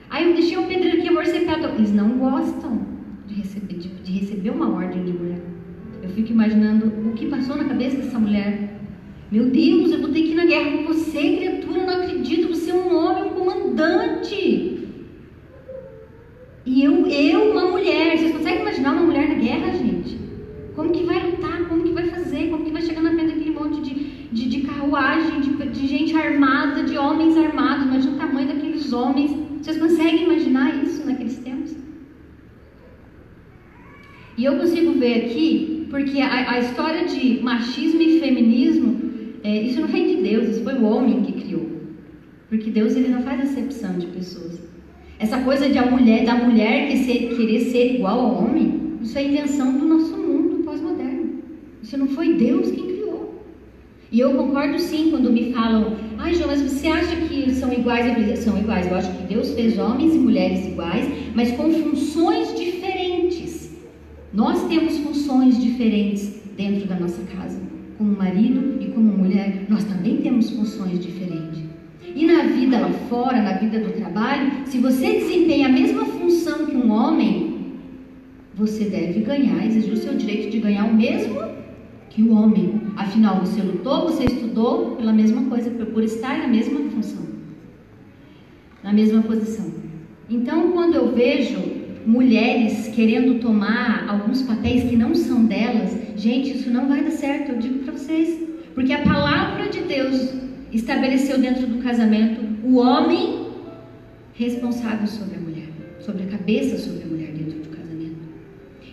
Aí 0.09 0.29
eu 0.29 0.33
deixei 0.33 0.57
o 0.57 0.63
pedreiro 0.63 0.99
aqui, 0.99 1.09
amor, 1.09 1.25
você 1.25 1.39
pega. 1.41 1.73
Eles 1.75 1.93
não 1.93 2.11
gostam 2.11 2.87
de 3.27 3.35
receber, 3.35 3.73
de, 3.73 3.89
de 3.89 4.11
receber 4.13 4.51
uma 4.51 4.73
ordem 4.73 5.03
de 5.03 5.11
mulher. 5.11 5.41
Eu 6.01 6.07
fico 6.07 6.31
imaginando 6.31 6.85
o 6.87 7.11
que 7.11 7.25
passou 7.25 7.57
na 7.57 7.65
cabeça 7.65 7.97
dessa 7.97 8.17
mulher. 8.17 8.79
Meu 9.29 9.49
Deus, 9.49 9.91
eu 9.91 9.99
vou 9.99 10.09
ter 10.09 10.21
que 10.21 10.31
ir 10.31 10.35
na 10.35 10.45
guerra 10.45 10.77
com 10.77 10.83
você, 10.85 11.35
criatura, 11.35 11.83
não 11.83 12.01
acredito, 12.01 12.47
você 12.47 12.71
é 12.71 12.75
um 12.75 12.95
homem, 12.95 13.25
um 13.25 13.29
comandante. 13.31 14.73
E 16.65 16.84
eu, 16.84 17.05
eu, 17.08 17.51
uma 17.51 17.72
mulher, 17.72 18.17
vocês 18.17 18.32
conseguem 18.32 18.62
imaginar 18.62 18.93
uma 18.93 19.03
mulher 19.03 19.27
na 19.27 19.36
guerra, 19.36 19.74
gente? 19.74 20.17
Como 20.75 20.91
que 20.91 21.03
vai 21.03 21.20
lutar? 21.29 21.67
Como 21.67 21.84
que 21.84 21.91
vai 21.91 22.08
fazer? 22.08 22.50
Como 22.50 22.63
que 22.63 22.72
vai 22.72 22.82
chegar 22.82 23.01
na 23.01 23.12
frente 23.12 23.34
daquele 23.34 23.51
monte 23.51 23.82
de, 23.82 23.93
de, 24.32 24.50
de 24.50 24.62
carruagem, 24.62 25.41
de, 25.41 25.70
de 25.70 25.88
gente 25.88 26.15
armada, 26.15 26.84
de 26.84 26.98
homens 26.98 27.38
armados? 27.38 27.86
Imagina 27.86 28.15
o 28.15 28.17
tamanho 28.17 28.48
daqueles 28.48 28.93
homens. 28.93 29.32
Vocês 29.62 29.77
conseguem 29.77 30.24
imaginar 30.24 30.84
isso 30.84 31.05
naqueles 31.05 31.38
tempos? 31.38 31.75
E 34.38 34.46
eu 34.46 34.58
consigo 34.58 34.93
ver 34.93 35.25
aqui 35.25 35.88
porque 35.91 36.22
a, 36.22 36.51
a 36.51 36.60
história 36.60 37.05
de 37.05 37.39
machismo 37.43 38.01
e 38.01 38.20
feminismo, 38.20 39.00
é, 39.43 39.62
isso 39.62 39.79
não 39.79 39.88
vem 39.88 40.15
de 40.15 40.24
Deus, 40.24 40.48
isso 40.48 40.63
foi 40.63 40.74
o 40.74 40.86
homem 40.86 41.22
que 41.22 41.34
criou. 41.34 41.70
Porque 42.50 42.72
Deus 42.72 42.96
ele 42.96 43.10
não 43.10 43.22
faz 43.22 43.41
acepção 43.41 44.00
de 44.00 44.08
pessoas. 44.08 44.73
Essa 45.24 45.38
coisa 45.38 45.70
de 45.70 45.77
a 45.77 45.86
mulher, 45.86 46.25
da 46.25 46.36
mulher 46.36 46.89
que 46.89 46.98
ser, 46.98 47.34
querer 47.34 47.62
ser 47.62 47.96
igual 47.96 48.20
ao 48.20 48.44
homem, 48.44 48.98
Isso 49.01 49.18
é 49.18 49.24
invenção 49.24 49.72
do 49.77 49.86
nosso 49.86 50.18
mundo 50.18 50.65
pós-moderno. 50.65 51.39
Isso 51.82 51.98
não 51.98 52.08
foi 52.08 52.34
Deus 52.34 52.70
quem 52.70 52.88
criou. 52.88 53.42
E 54.12 54.20
eu 54.20 54.34
concordo 54.34 54.77
sim 54.77 55.12
quando 55.12 55.32
me 55.32 55.53
falam, 55.53 55.96
ai 56.18 56.36
João, 56.36 56.50
mas 56.50 56.62
você 56.62 56.88
acha 56.89 57.15
que 57.15 57.53
são 57.53 57.72
iguais? 57.72 58.39
São 58.39 58.58
iguais. 58.58 58.86
Eu 58.86 58.98
acho 58.98 59.13
que 59.13 59.34
Deus 59.34 59.51
fez 59.53 59.80
homens 59.80 60.13
e 60.13 60.18
mulheres 60.18 60.65
iguais, 60.65 61.08
mas 61.34 61.51
com 61.53 61.72
funções 61.72 62.53
diferentes. 62.60 63.72
Nós 64.34 64.68
temos 64.68 64.98
funções 64.98 65.58
diferentes 65.58 66.42
dentro 66.58 66.86
da 66.86 67.00
nossa 67.00 67.22
casa. 67.34 67.62
Como 67.98 68.13
marido 68.13 68.77
e 68.82 68.88
como 68.88 69.18
mulher, 69.18 69.68
nós 69.70 69.86
também 69.86 70.18
temos 70.18 70.50
funções 70.50 71.00
diferentes. 71.00 71.73
E 72.15 72.25
na 72.25 72.43
vida 72.43 72.79
lá 72.79 72.91
fora, 73.10 73.41
na 73.41 73.53
vida 73.53 73.79
do 73.79 73.91
trabalho, 73.93 74.51
se 74.65 74.77
você 74.77 75.13
desempenha 75.13 75.67
a 75.67 75.72
mesma 75.72 76.05
função 76.05 76.65
que 76.65 76.75
um 76.75 76.91
homem, 76.91 77.53
você 78.53 78.86
deve 78.86 79.22
ganhar, 79.22 79.65
exigir 79.65 79.93
o 79.93 79.98
seu 79.98 80.13
direito 80.15 80.51
de 80.51 80.60
ganhar 80.60 80.86
o 80.86 80.93
mesmo 80.93 81.41
que 82.10 82.22
o 82.22 82.33
homem. 82.33 82.81
Afinal, 82.95 83.39
você 83.39 83.62
lutou, 83.62 84.03
você 84.03 84.25
estudou 84.25 84.95
pela 84.95 85.12
mesma 85.12 85.43
coisa, 85.45 85.72
por 85.72 86.03
estar 86.03 86.38
na 86.38 86.48
mesma 86.48 86.79
função, 86.91 87.25
na 88.83 88.93
mesma 88.93 89.22
posição. 89.24 89.74
Então, 90.29 90.72
quando 90.72 90.95
eu 90.95 91.13
vejo 91.13 91.60
mulheres 92.05 92.89
querendo 92.89 93.39
tomar 93.39 94.05
alguns 94.07 94.41
papéis 94.43 94.83
que 94.89 94.95
não 94.95 95.15
são 95.15 95.45
delas, 95.45 95.98
gente, 96.15 96.55
isso 96.55 96.69
não 96.69 96.88
vai 96.88 97.03
dar 97.03 97.12
certo, 97.12 97.53
eu 97.53 97.57
digo 97.57 97.79
para 97.79 97.93
vocês. 97.93 98.39
Porque 98.75 98.93
a 98.93 99.01
palavra 99.01 99.69
de 99.69 99.81
Deus 99.81 100.33
estabeleceu 100.74 101.38
dentro 101.38 101.68
do 101.68 101.82
casamento 101.84 102.42
o 102.63 102.77
homem 102.77 103.44
responsável 104.34 105.06
sobre 105.08 105.38
a 105.38 105.39
mulher, 105.39 105.70
sobre 106.00 106.24
a 106.24 106.27
cabeça 106.27 106.77
sobre 106.77 107.03
a 107.03 107.08
mulher 107.08 107.32
dentro 107.32 107.60
do 107.60 107.70
casamento. 107.70 108.18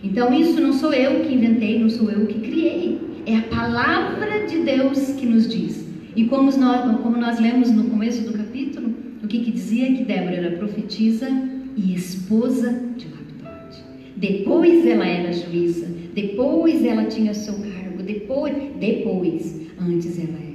Então 0.02 0.32
isso 0.34 0.60
não 0.60 0.72
sou 0.72 0.92
eu 0.92 1.24
que 1.24 1.34
inventei, 1.34 1.78
não 1.78 1.88
sou 1.88 2.10
eu 2.10 2.26
que 2.26 2.40
criei, 2.40 2.98
é 3.26 3.36
a 3.36 3.42
palavra 3.42 4.46
de 4.46 4.58
Deus 4.58 5.12
que 5.12 5.26
nos 5.26 5.48
diz. 5.48 5.88
E 6.14 6.24
como 6.24 6.50
nós, 6.56 7.00
como 7.02 7.16
nós 7.16 7.38
lemos 7.38 7.70
no 7.70 7.84
começo 7.84 8.22
do 8.22 8.36
capítulo, 8.36 8.92
o 9.22 9.28
que, 9.28 9.40
que 9.40 9.52
dizia 9.52 9.94
que 9.94 10.04
Débora 10.04 10.36
era 10.36 10.56
profetisa 10.56 11.28
e 11.76 11.94
esposa 11.94 12.72
de 12.96 13.06
Lapidote. 13.06 13.84
Depois 14.16 14.84
ela 14.84 15.06
era 15.06 15.32
juíza, 15.32 15.86
depois 16.14 16.84
ela 16.84 17.04
tinha 17.04 17.32
seu 17.32 17.54
cargo, 17.54 18.02
depois, 18.02 18.54
depois, 18.78 19.60
antes 19.78 20.18
ela 20.18 20.36
era 20.42 20.49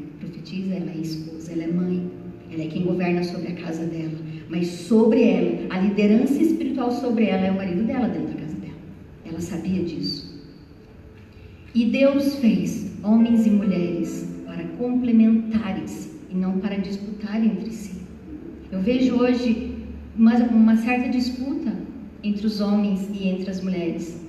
profetiza, 0.45 0.75
ela 0.75 0.91
é 0.91 0.97
esposa, 0.97 1.51
ela 1.51 1.63
é 1.63 1.67
mãe, 1.67 2.11
ela 2.51 2.63
é 2.63 2.67
quem 2.67 2.83
governa 2.83 3.23
sobre 3.23 3.51
a 3.51 3.55
casa 3.55 3.85
dela. 3.85 4.13
Mas 4.49 4.67
sobre 4.67 5.23
ela, 5.23 5.57
a 5.71 5.79
liderança 5.79 6.41
espiritual 6.41 6.91
sobre 6.91 7.25
ela 7.25 7.47
é 7.47 7.51
o 7.51 7.55
marido 7.55 7.83
dela 7.83 8.07
dentro 8.07 8.35
da 8.35 8.41
casa 8.41 8.55
dela. 8.57 8.73
Ela 9.25 9.41
sabia 9.41 9.83
disso. 9.83 10.35
E 11.73 11.85
Deus 11.85 12.35
fez 12.35 12.93
homens 13.03 13.45
e 13.47 13.49
mulheres 13.49 14.29
para 14.45 14.63
complementares 14.77 16.11
e 16.29 16.35
não 16.35 16.59
para 16.59 16.75
disputar 16.75 17.43
entre 17.43 17.71
si. 17.71 18.01
Eu 18.71 18.81
vejo 18.81 19.15
hoje 19.15 19.73
uma, 20.15 20.35
uma 20.35 20.77
certa 20.77 21.09
disputa 21.09 21.73
entre 22.23 22.45
os 22.45 22.61
homens 22.61 23.09
e 23.13 23.27
entre 23.27 23.49
as 23.49 23.61
mulheres. 23.61 24.21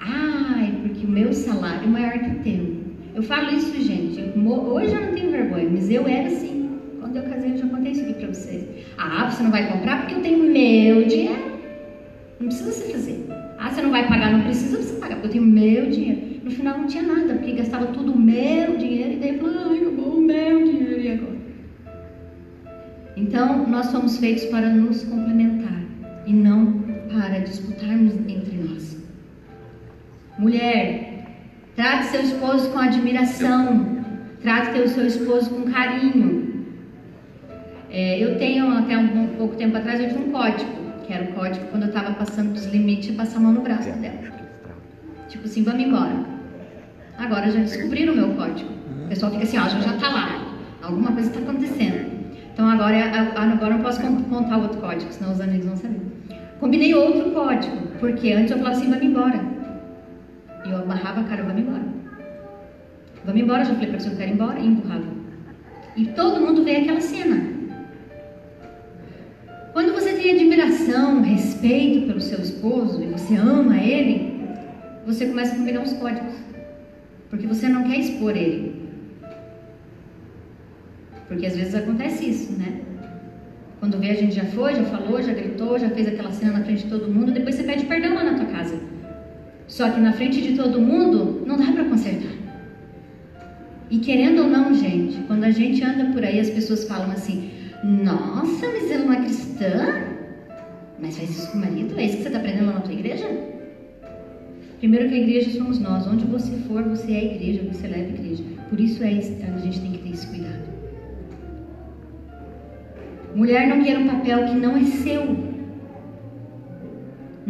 Ah, 0.00 0.64
é 0.66 0.70
porque 0.82 1.04
o 1.04 1.10
meu 1.10 1.32
salário 1.32 1.84
é 1.84 1.90
maior 1.90 2.18
que 2.18 2.30
o 2.30 2.42
teu. 2.42 2.81
Eu 3.14 3.22
falo 3.22 3.50
isso, 3.50 3.80
gente. 3.80 4.20
Hoje 4.38 4.94
eu 4.94 5.00
não 5.00 5.12
tenho 5.12 5.30
vergonha, 5.30 5.68
mas 5.70 5.90
eu 5.90 6.06
era 6.06 6.28
assim. 6.28 6.70
Quando 6.98 7.16
eu 7.16 7.22
casei, 7.24 7.52
eu 7.52 7.58
já 7.58 7.66
contei 7.66 7.92
isso 7.92 8.02
aqui 8.02 8.14
pra 8.14 8.28
vocês. 8.28 8.64
Ah, 8.96 9.30
você 9.30 9.42
não 9.42 9.50
vai 9.50 9.70
comprar 9.70 10.00
porque 10.00 10.14
eu 10.14 10.22
tenho 10.22 10.38
meu 10.38 11.04
dinheiro. 11.06 11.60
Não 12.40 12.46
precisa 12.48 12.72
você 12.72 12.92
fazer. 12.92 13.26
Ah, 13.58 13.70
você 13.70 13.82
não 13.82 13.90
vai 13.90 14.08
pagar, 14.08 14.32
não 14.32 14.42
precisa 14.42 14.80
você 14.80 14.94
pagar, 14.94 15.16
porque 15.16 15.28
eu 15.28 15.32
tenho 15.32 15.44
meu 15.44 15.90
dinheiro. 15.90 16.40
No 16.42 16.50
final 16.50 16.78
não 16.78 16.86
tinha 16.86 17.02
nada, 17.02 17.34
porque 17.34 17.52
gastava 17.52 17.86
tudo 17.86 18.12
o 18.12 18.18
meu 18.18 18.76
dinheiro 18.76 19.12
e 19.12 19.16
daí 19.16 19.38
falava, 19.38 19.70
ai, 19.70 19.78
acabou 19.78 20.16
o 20.16 20.20
meu 20.20 20.64
dinheiro 20.64 21.00
e 21.00 21.10
agora? 21.12 21.36
Então, 23.16 23.68
nós 23.68 23.86
somos 23.86 24.18
feitos 24.18 24.46
para 24.46 24.68
nos 24.70 25.04
complementar 25.04 25.80
e 26.26 26.32
não 26.32 26.80
para 27.12 27.38
disputarmos 27.40 28.14
entre 28.26 28.56
nós. 28.56 28.96
Mulher, 30.38 31.11
Trate 31.82 32.04
seu 32.10 32.22
esposo 32.22 32.70
com 32.70 32.78
admiração. 32.78 34.04
Trate 34.40 34.80
o 34.82 34.88
seu 34.88 35.04
esposo 35.04 35.50
com 35.50 35.68
carinho. 35.68 36.64
É, 37.90 38.22
eu 38.22 38.38
tenho, 38.38 38.70
até 38.78 38.96
um, 38.96 39.24
um, 39.24 39.26
pouco 39.36 39.56
tempo 39.56 39.76
atrás, 39.76 39.98
eu 39.98 40.10
tinha 40.10 40.20
um 40.20 40.30
código, 40.30 40.70
que 41.04 41.12
era 41.12 41.24
o 41.24 41.32
código 41.32 41.66
quando 41.72 41.82
eu 41.82 41.88
estava 41.88 42.12
passando 42.12 42.52
dos 42.52 42.66
limites, 42.66 43.16
passar 43.16 43.38
a 43.38 43.40
mão 43.40 43.52
no 43.54 43.62
braço 43.62 43.90
dela. 43.98 44.16
Tipo 45.28 45.44
assim, 45.44 45.64
vamos 45.64 45.82
embora. 45.82 46.24
Agora 47.18 47.50
já 47.50 47.58
descobriram 47.58 48.12
o 48.12 48.16
meu 48.16 48.28
código. 48.34 48.70
O 49.04 49.08
pessoal 49.08 49.32
fica 49.32 49.42
assim, 49.42 49.58
ó, 49.58 49.68
já 49.68 49.94
está 49.96 50.08
lá. 50.08 50.54
Alguma 50.84 51.10
coisa 51.10 51.30
está 51.30 51.40
acontecendo. 51.40 52.12
Então 52.52 52.70
agora, 52.70 52.96
agora 53.34 53.72
eu 53.72 53.78
não 53.78 53.80
posso 53.80 54.00
contar 54.00 54.56
outro 54.56 54.80
código, 54.80 55.12
senão 55.12 55.32
os 55.32 55.40
amigos 55.40 55.66
vão 55.66 55.76
saber. 55.76 56.00
Combinei 56.60 56.94
outro 56.94 57.32
código, 57.32 57.76
porque 57.98 58.32
antes 58.34 58.52
eu 58.52 58.58
falava 58.58 58.76
assim, 58.76 58.88
vamos 58.88 59.04
embora. 59.04 59.51
Eu 60.82 60.90
amarrava 60.90 61.20
a 61.20 61.24
cara, 61.24 61.44
vamos 61.44 61.62
embora. 61.62 61.84
Vamos 63.24 63.40
embora, 63.40 63.64
já 63.64 63.74
falei 63.74 63.90
para 63.90 64.00
você, 64.00 64.08
eu 64.08 64.16
quero 64.16 64.30
ir 64.30 64.34
embora, 64.34 64.58
e 64.58 64.66
empurrava. 64.66 65.06
E 65.96 66.06
todo 66.06 66.40
mundo 66.40 66.64
vê 66.64 66.76
aquela 66.78 67.00
cena. 67.00 67.52
Quando 69.72 69.92
você 69.92 70.14
tem 70.14 70.32
admiração, 70.32 71.22
respeito 71.22 72.08
pelo 72.08 72.20
seu 72.20 72.40
esposo 72.40 73.00
e 73.00 73.06
você 73.06 73.36
ama 73.36 73.78
ele, 73.78 74.42
você 75.06 75.26
começa 75.26 75.54
a 75.54 75.58
combinar 75.58 75.82
os 75.82 75.92
códigos. 75.92 76.34
Porque 77.30 77.46
você 77.46 77.68
não 77.68 77.84
quer 77.84 77.98
expor 77.98 78.36
ele. 78.36 78.82
Porque 81.28 81.46
às 81.46 81.56
vezes 81.56 81.76
acontece 81.76 82.28
isso, 82.28 82.52
né? 82.54 82.80
Quando 83.78 83.98
vê 83.98 84.10
a 84.10 84.14
gente 84.14 84.34
já 84.34 84.44
foi, 84.46 84.74
já 84.74 84.84
falou, 84.84 85.22
já 85.22 85.32
gritou, 85.32 85.78
já 85.78 85.90
fez 85.90 86.08
aquela 86.08 86.32
cena 86.32 86.58
na 86.58 86.64
frente 86.64 86.82
de 86.82 86.90
todo 86.90 87.08
mundo, 87.08 87.30
depois 87.30 87.54
você 87.54 87.62
pede 87.62 87.86
perdão 87.86 88.14
lá 88.14 88.24
na 88.24 88.34
tua 88.34 88.46
casa. 88.46 88.91
Só 89.66 89.90
que 89.90 90.00
na 90.00 90.12
frente 90.12 90.40
de 90.40 90.56
todo 90.56 90.80
mundo 90.80 91.42
não 91.46 91.56
dá 91.56 91.72
para 91.72 91.84
consertar. 91.84 92.32
E 93.90 93.98
querendo 93.98 94.42
ou 94.42 94.48
não, 94.48 94.74
gente, 94.74 95.18
quando 95.26 95.44
a 95.44 95.50
gente 95.50 95.84
anda 95.84 96.12
por 96.12 96.24
aí, 96.24 96.40
as 96.40 96.50
pessoas 96.50 96.84
falam 96.84 97.10
assim: 97.10 97.50
Nossa, 97.84 98.66
mas 98.68 98.90
ela 98.90 99.04
não 99.04 99.12
é 99.12 99.16
cristã? 99.16 100.12
Mas 100.98 101.18
faz 101.18 101.30
isso 101.30 101.50
com 101.50 101.58
o 101.58 101.60
marido? 101.60 101.98
É 101.98 102.04
isso 102.04 102.16
que 102.16 102.22
você 102.22 102.28
está 102.28 102.38
aprendendo 102.38 102.66
lá 102.66 102.74
na 102.74 102.80
tua 102.80 102.92
igreja? 102.92 103.26
Primeiro 104.78 105.08
que 105.08 105.14
a 105.14 105.18
igreja 105.18 105.50
somos 105.50 105.78
nós. 105.78 106.06
Onde 106.06 106.24
você 106.24 106.56
for, 106.68 106.82
você 106.84 107.12
é 107.12 107.34
igreja, 107.34 107.62
você 107.70 107.86
leva 107.86 108.04
a 108.04 108.14
igreja. 108.14 108.44
Por 108.68 108.80
isso 108.80 109.04
é 109.04 109.08
a 109.08 109.58
gente 109.58 109.80
tem 109.80 109.92
que 109.92 109.98
ter 109.98 110.10
esse 110.10 110.26
cuidado. 110.26 110.72
Mulher 113.34 113.68
não 113.68 113.82
quer 113.82 113.98
um 113.98 114.06
papel 114.06 114.46
que 114.46 114.54
não 114.54 114.76
é 114.76 114.84
seu. 114.84 115.51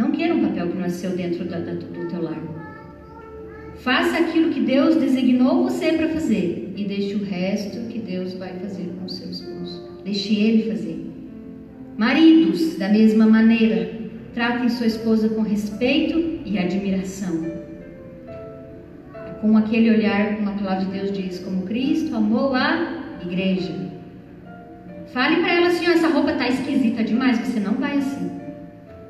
Não 0.03 0.11
queira 0.11 0.35
um 0.35 0.49
papel 0.49 0.67
que 0.67 0.79
nasceu 0.79 1.11
dentro 1.11 1.45
da, 1.45 1.61
da, 1.61 1.75
do 1.75 2.09
teu 2.11 2.21
lar. 2.21 2.43
Faça 3.77 4.19
aquilo 4.19 4.53
que 4.53 4.59
Deus 4.59 4.97
designou 4.97 5.63
você 5.63 5.93
para 5.93 6.09
fazer 6.09 6.75
e 6.77 6.85
deixe 6.85 7.15
o 7.15 7.25
resto 7.25 7.87
que 7.89 8.01
Deus 8.01 8.35
vai 8.35 8.53
fazer 8.55 8.93
com 8.99 9.05
o 9.05 9.09
seu 9.09 9.31
esposo. 9.31 10.01
Deixe 10.05 10.35
ele 10.35 10.69
fazer. 10.73 11.07
Maridos, 11.97 12.77
da 12.79 12.89
mesma 12.89 13.27
maneira, 13.27 13.93
tratem 14.35 14.69
sua 14.71 14.89
esposa 14.89 15.29
com 15.29 15.43
respeito 15.43 16.41
e 16.45 16.59
admiração. 16.59 17.47
Com 19.41 19.57
aquele 19.57 19.89
olhar, 19.89 20.35
como 20.35 20.51
a 20.51 20.55
palavra 20.55 20.85
de 20.85 20.99
Deus 20.99 21.13
diz, 21.13 21.39
como 21.39 21.63
Cristo 21.63 22.17
amou 22.17 22.57
a 22.57 23.05
igreja. 23.25 23.73
Fale 25.13 25.37
para 25.37 25.55
ela 25.55 25.69
assim: 25.69 25.87
essa 25.87 26.09
roupa 26.09 26.33
tá 26.33 26.49
esquisita 26.49 27.05
demais, 27.05 27.39
você 27.39 27.61
não 27.61 27.75
vai 27.75 27.99
assim. 27.99 28.42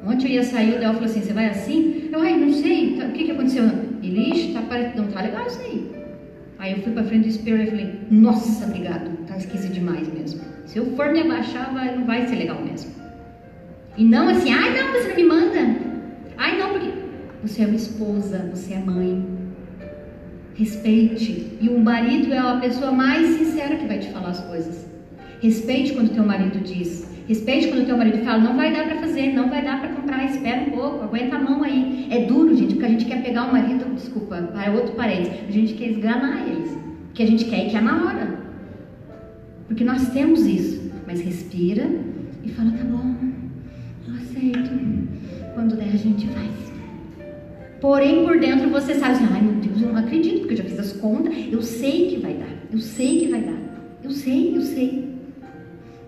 Ontem 0.04 0.28
eu 0.28 0.32
ia 0.32 0.42
sair, 0.42 0.74
o 0.74 0.80
Del 0.80 0.94
falou 0.94 1.04
assim: 1.04 1.20
Você 1.20 1.32
vai 1.32 1.46
assim? 1.46 2.08
Eu, 2.12 2.20
ai, 2.20 2.36
não 2.36 2.52
sei, 2.52 2.96
tá, 2.96 3.06
o 3.06 3.12
que, 3.12 3.24
que 3.24 3.30
aconteceu? 3.30 3.64
Ele, 4.02 4.52
tá, 4.52 4.92
não 4.96 5.06
tá 5.08 5.22
legal 5.22 5.46
isso 5.46 5.60
aí. 5.60 5.90
Aí 6.58 6.72
eu 6.72 6.78
fui 6.78 6.92
pra 6.92 7.04
frente 7.04 7.24
do 7.24 7.28
espelho 7.28 7.62
e 7.62 7.66
falei: 7.66 7.94
Nossa, 8.10 8.66
obrigado, 8.66 9.10
tá 9.26 9.36
esquisito 9.36 9.72
demais 9.72 10.12
mesmo. 10.12 10.40
Se 10.66 10.78
eu 10.78 10.86
for 10.96 11.12
me 11.12 11.20
abaixar, 11.20 11.72
vai, 11.72 11.96
não 11.96 12.04
vai 12.04 12.26
ser 12.26 12.36
legal 12.36 12.64
mesmo. 12.64 12.90
E 13.96 14.04
não 14.04 14.28
assim: 14.28 14.52
Ai, 14.52 14.76
não, 14.76 14.92
você 14.92 15.08
não 15.08 15.16
me 15.16 15.24
manda. 15.24 15.76
Ai, 16.36 16.58
não, 16.58 16.70
porque 16.70 16.90
você 17.42 17.62
é 17.62 17.66
uma 17.66 17.76
esposa, 17.76 18.50
você 18.52 18.74
é 18.74 18.78
mãe. 18.78 19.24
Respeite. 20.54 21.58
E 21.60 21.68
o 21.68 21.78
marido 21.78 22.32
é 22.32 22.38
a 22.38 22.56
pessoa 22.56 22.92
mais 22.92 23.36
sincera 23.36 23.76
que 23.76 23.86
vai 23.86 23.98
te 23.98 24.10
falar 24.10 24.30
as 24.30 24.40
coisas. 24.40 24.86
Respeite 25.40 25.92
quando 25.92 26.14
teu 26.14 26.24
marido 26.24 26.60
diz: 26.60 27.08
Respeite 27.26 27.68
quando 27.68 27.82
o 27.82 27.86
teu 27.86 27.96
marido 27.96 28.18
fala, 28.24 28.38
não 28.38 28.56
vai 28.56 28.72
dar 28.72 28.84
para 28.84 28.96
fazer, 28.96 29.32
não 29.32 29.48
vai 29.48 29.62
dar 29.62 29.80
para 29.80 29.90
comprar, 29.90 30.24
espera 30.24 30.62
um 30.62 30.70
pouco, 30.70 31.04
aguenta 31.04 31.36
a 31.36 31.38
mão 31.38 31.62
aí. 31.62 32.08
É 32.10 32.24
duro, 32.24 32.54
gente, 32.56 32.74
porque 32.74 32.86
a 32.86 32.88
gente 32.88 33.04
quer 33.04 33.22
pegar 33.22 33.44
o 33.44 33.52
marido, 33.52 33.84
desculpa, 33.94 34.36
para 34.36 34.72
outro 34.72 34.94
parente, 34.94 35.30
a 35.48 35.50
gente 35.50 35.74
quer 35.74 35.90
esganar 35.90 36.46
eles. 36.48 36.72
O 36.72 37.14
que 37.14 37.22
a 37.22 37.26
gente 37.26 37.44
quer 37.44 37.68
que 37.68 37.76
é 37.76 37.80
na 37.80 38.04
hora. 38.04 38.38
Porque 39.68 39.84
nós 39.84 40.08
temos 40.10 40.44
isso. 40.46 40.90
Mas 41.06 41.20
respira 41.20 41.88
e 42.44 42.48
fala, 42.48 42.70
tá 42.72 42.84
bom, 42.84 43.14
eu 44.08 44.14
aceito. 44.14 44.70
Quando 45.54 45.76
der 45.76 45.88
a 45.92 45.96
gente 45.96 46.26
faz. 46.28 46.50
Porém, 47.80 48.24
por 48.24 48.38
dentro 48.38 48.70
você 48.70 48.94
sabe 48.94 49.14
assim, 49.14 49.26
ai 49.32 49.42
meu 49.42 49.54
Deus, 49.54 49.82
eu 49.82 49.88
não 49.88 49.96
acredito, 49.96 50.38
porque 50.38 50.54
eu 50.54 50.58
já 50.58 50.64
fiz 50.64 50.78
as 50.78 50.92
contas, 50.92 51.34
eu 51.50 51.60
sei 51.60 52.08
que 52.08 52.16
vai 52.18 52.34
dar, 52.34 52.48
eu 52.72 52.78
sei 52.78 53.18
que 53.18 53.28
vai 53.28 53.40
dar, 53.42 53.58
eu 54.04 54.10
sei, 54.10 54.56
eu 54.56 54.62
sei. 54.62 55.11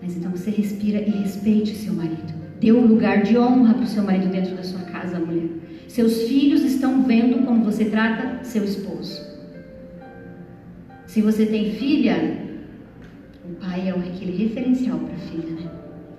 Mas 0.05 0.15
então 0.15 0.29
você 0.29 0.51
respira 0.51 0.99
e 0.99 1.09
respeite 1.09 1.73
seu 1.75 1.91
marido. 1.91 2.31
Dê 2.59 2.71
um 2.71 2.85
lugar 2.85 3.23
de 3.23 3.35
honra 3.39 3.73
para 3.73 3.83
o 3.83 3.87
seu 3.87 4.03
marido 4.03 4.29
dentro 4.29 4.55
da 4.55 4.61
sua 4.61 4.81
casa, 4.81 5.19
mulher. 5.19 5.49
Seus 5.87 6.23
filhos 6.23 6.61
estão 6.61 7.01
vendo 7.01 7.43
como 7.43 7.63
você 7.63 7.85
trata 7.85 8.43
seu 8.43 8.63
esposo. 8.63 9.19
Se 11.07 11.23
você 11.23 11.47
tem 11.47 11.71
filha, 11.71 12.37
o 13.49 13.55
pai 13.55 13.87
é 13.87 13.89
aquele 13.89 14.43
referencial 14.43 14.99
para 14.99 15.15
a 15.15 15.17
filha, 15.17 15.49
né? 15.55 15.71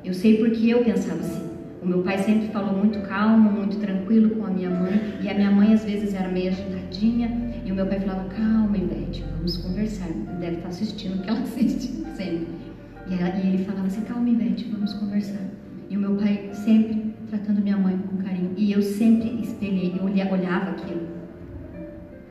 Eu 0.05 0.13
sei 0.13 0.39
porque 0.39 0.69
eu 0.69 0.83
pensava 0.83 1.21
assim. 1.21 1.47
O 1.81 1.87
meu 1.87 2.03
pai 2.03 2.19
sempre 2.19 2.49
falou 2.49 2.77
muito 2.77 2.99
calmo, 3.07 3.53
muito 3.53 3.77
tranquilo 3.77 4.31
com 4.31 4.47
a 4.47 4.51
minha 4.51 4.71
mãe, 4.71 5.01
e 5.23 5.29
a 5.29 5.35
minha 5.35 5.51
mãe 5.53 5.73
às 5.73 5.85
vezes 5.85 6.13
era 6.13 6.29
meio 6.29 6.49
agitadinha, 6.49 7.55
e 7.65 7.71
o 7.71 7.75
meu 7.75 7.87
pai 7.87 8.01
falava: 8.01 8.29
Calma, 8.31 8.77
Ivete, 8.77 9.25
vamos 9.37 9.57
conversar. 9.59 10.09
Deve 10.41 10.57
estar 10.57 10.71
assistindo, 10.71 11.19
porque 11.19 11.31
ela 11.31 11.39
assiste 11.47 11.93
sempre. 12.17 12.66
E, 13.09 13.15
ela, 13.15 13.37
e 13.37 13.49
ele 13.49 13.65
falava 13.65 13.87
assim: 13.87 14.03
Calma, 14.03 14.29
Ivete, 14.29 14.69
vamos 14.71 14.93
conversar. 14.95 15.43
E 15.89 15.97
o 15.97 16.01
meu 16.01 16.17
pai 16.17 16.51
sempre 16.53 17.15
tratando 17.29 17.61
minha 17.61 17.77
mãe 17.77 17.97
com 17.99 18.17
carinho, 18.19 18.53
e 18.57 18.73
eu 18.73 18.83
sempre 18.83 19.41
espelhei, 19.41 19.95
eu 19.99 20.05
olhava 20.05 20.71
aquilo. 20.71 21.07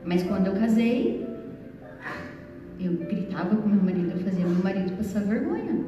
Mas 0.04 0.22
quando 0.22 0.46
eu 0.46 0.54
casei, 0.54 1.26
eu 2.78 2.92
gritava 2.92 3.56
com 3.56 3.68
meu 3.68 3.82
marido, 3.82 4.10
eu 4.10 4.18
fazia 4.18 4.46
meu 4.46 4.62
marido 4.62 4.96
passar 4.96 5.20
vergonha. 5.20 5.84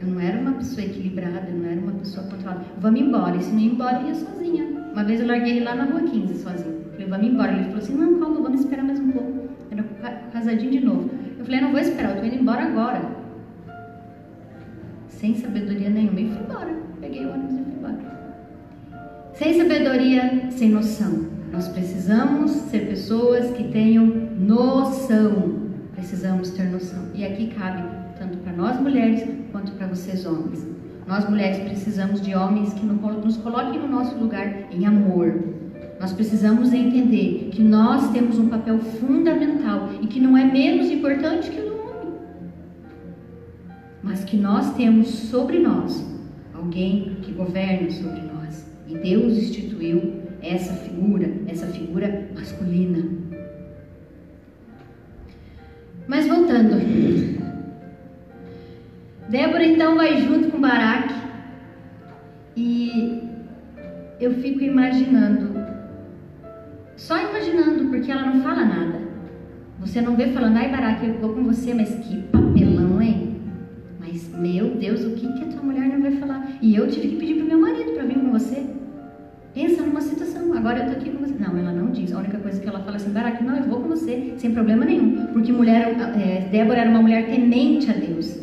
Eu 0.00 0.08
não 0.08 0.20
era 0.20 0.40
uma 0.40 0.52
pessoa 0.52 0.84
equilibrada, 0.84 1.48
eu 1.48 1.58
não 1.58 1.70
era 1.70 1.80
uma 1.80 1.92
pessoa 1.92 2.26
controlada. 2.26 2.64
Vamos 2.80 3.00
embora. 3.00 3.36
E 3.36 3.42
se 3.42 3.52
não 3.52 3.60
ir 3.60 3.72
embora, 3.72 4.00
eu 4.00 4.08
ia 4.08 4.14
sozinha. 4.14 4.64
Uma 4.92 5.04
vez 5.04 5.20
eu 5.20 5.26
larguei 5.26 5.56
ele 5.56 5.64
lá 5.64 5.74
na 5.74 5.84
rua 5.84 6.00
15 6.00 6.42
sozinho. 6.42 6.84
Falei, 6.92 7.06
vamos 7.06 7.26
embora. 7.26 7.52
Ele 7.52 7.64
falou 7.64 7.78
assim: 7.78 7.96
não, 7.96 8.18
calma, 8.18 8.40
vamos 8.40 8.60
esperar 8.60 8.84
mais 8.84 8.98
um 8.98 9.10
pouco. 9.12 9.48
Era 9.70 9.82
casadinho 10.32 10.70
de 10.70 10.80
novo. 10.80 11.10
Eu 11.38 11.44
falei, 11.44 11.60
não 11.60 11.70
vou 11.70 11.80
esperar, 11.80 12.16
eu 12.16 12.20
tô 12.20 12.26
indo 12.26 12.36
embora 12.36 12.64
agora. 12.64 13.21
Sem 15.22 15.36
sabedoria 15.36 15.88
nenhuma. 15.88 16.20
E 16.20 16.30
fui 16.30 16.42
embora. 16.42 16.76
Peguei 17.00 17.24
o 17.24 17.30
ônibus 17.30 17.52
e 17.52 17.62
fui 17.62 17.74
embora. 17.74 17.98
Sem 19.34 19.56
sabedoria, 19.56 20.50
sem 20.50 20.70
noção. 20.70 21.26
Nós 21.52 21.68
precisamos 21.68 22.50
ser 22.50 22.88
pessoas 22.88 23.52
que 23.52 23.68
tenham 23.68 24.04
noção. 24.04 25.70
Precisamos 25.94 26.50
ter 26.50 26.64
noção. 26.64 27.04
E 27.14 27.24
aqui 27.24 27.54
cabe 27.56 27.84
tanto 28.18 28.38
para 28.38 28.52
nós 28.52 28.80
mulheres 28.80 29.24
quanto 29.52 29.70
para 29.74 29.86
vocês 29.86 30.26
homens. 30.26 30.66
Nós 31.06 31.30
mulheres 31.30 31.58
precisamos 31.58 32.20
de 32.20 32.34
homens 32.34 32.74
que 32.74 32.84
nos 32.84 33.36
coloquem 33.36 33.78
no 33.78 33.86
nosso 33.86 34.16
lugar 34.16 34.72
em 34.72 34.84
amor. 34.86 35.40
Nós 36.00 36.12
precisamos 36.12 36.72
entender 36.72 37.50
que 37.52 37.62
nós 37.62 38.10
temos 38.10 38.40
um 38.40 38.48
papel 38.48 38.80
fundamental 38.80 39.88
e 40.00 40.08
que 40.08 40.18
não 40.18 40.36
é 40.36 40.44
menos 40.44 40.90
importante 40.90 41.48
que 41.48 41.60
o. 41.60 41.71
Mas 44.02 44.24
que 44.24 44.36
nós 44.36 44.74
temos 44.74 45.08
sobre 45.08 45.58
nós 45.58 46.04
alguém 46.54 47.16
que 47.22 47.32
governa 47.32 47.90
sobre 47.90 48.20
nós. 48.22 48.66
E 48.88 48.96
Deus 48.96 49.36
instituiu 49.38 50.22
essa 50.42 50.74
figura, 50.74 51.30
essa 51.46 51.66
figura 51.66 52.28
masculina. 52.34 53.04
Mas 56.06 56.26
voltando, 56.26 56.76
Débora 59.28 59.64
então 59.64 59.96
vai 59.96 60.20
junto 60.20 60.50
com 60.50 60.60
Baraque 60.60 61.14
e 62.56 63.22
eu 64.20 64.34
fico 64.34 64.62
imaginando, 64.62 65.54
só 66.96 67.18
imaginando, 67.18 67.88
porque 67.88 68.10
ela 68.10 68.26
não 68.26 68.42
fala 68.42 68.64
nada. 68.64 69.00
Você 69.80 70.00
não 70.00 70.16
vê 70.16 70.28
falando, 70.28 70.58
ai 70.58 70.70
Baraque, 70.70 71.06
eu 71.06 71.18
vou 71.18 71.34
com 71.34 71.44
você, 71.44 71.72
mas 71.72 71.94
que 71.94 72.24
hein? 72.56 72.71
Mas, 74.12 74.28
meu 74.38 74.74
Deus, 74.74 75.02
o 75.06 75.12
que, 75.12 75.26
que 75.26 75.42
a 75.42 75.46
tua 75.46 75.62
mulher 75.62 75.88
não 75.88 76.02
vai 76.02 76.12
falar? 76.12 76.46
E 76.60 76.76
eu 76.76 76.86
tive 76.86 77.08
que 77.08 77.16
pedir 77.16 77.36
pro 77.36 77.46
meu 77.46 77.58
marido 77.58 77.92
para 77.92 78.04
vir 78.04 78.18
com 78.18 78.30
você. 78.30 78.62
Pensa 79.54 79.82
numa 79.82 80.02
situação, 80.02 80.52
agora 80.52 80.80
eu 80.80 80.86
tô 80.86 80.92
aqui 80.92 81.10
com 81.10 81.24
você. 81.24 81.32
Não, 81.38 81.56
ela 81.56 81.72
não 81.72 81.90
diz. 81.90 82.12
A 82.12 82.18
única 82.18 82.36
coisa 82.36 82.60
que 82.60 82.68
ela 82.68 82.80
fala 82.80 82.96
é 82.96 82.96
assim, 82.96 83.10
Baraque, 83.10 83.42
não, 83.42 83.56
eu 83.56 83.64
vou 83.64 83.80
com 83.80 83.88
você, 83.88 84.34
sem 84.36 84.52
problema 84.52 84.84
nenhum. 84.84 85.28
Porque 85.28 85.50
mulher, 85.50 85.96
é, 86.20 86.46
Débora 86.52 86.80
era 86.80 86.90
uma 86.90 87.00
mulher 87.00 87.24
temente 87.24 87.90
a 87.90 87.94
Deus. 87.94 88.38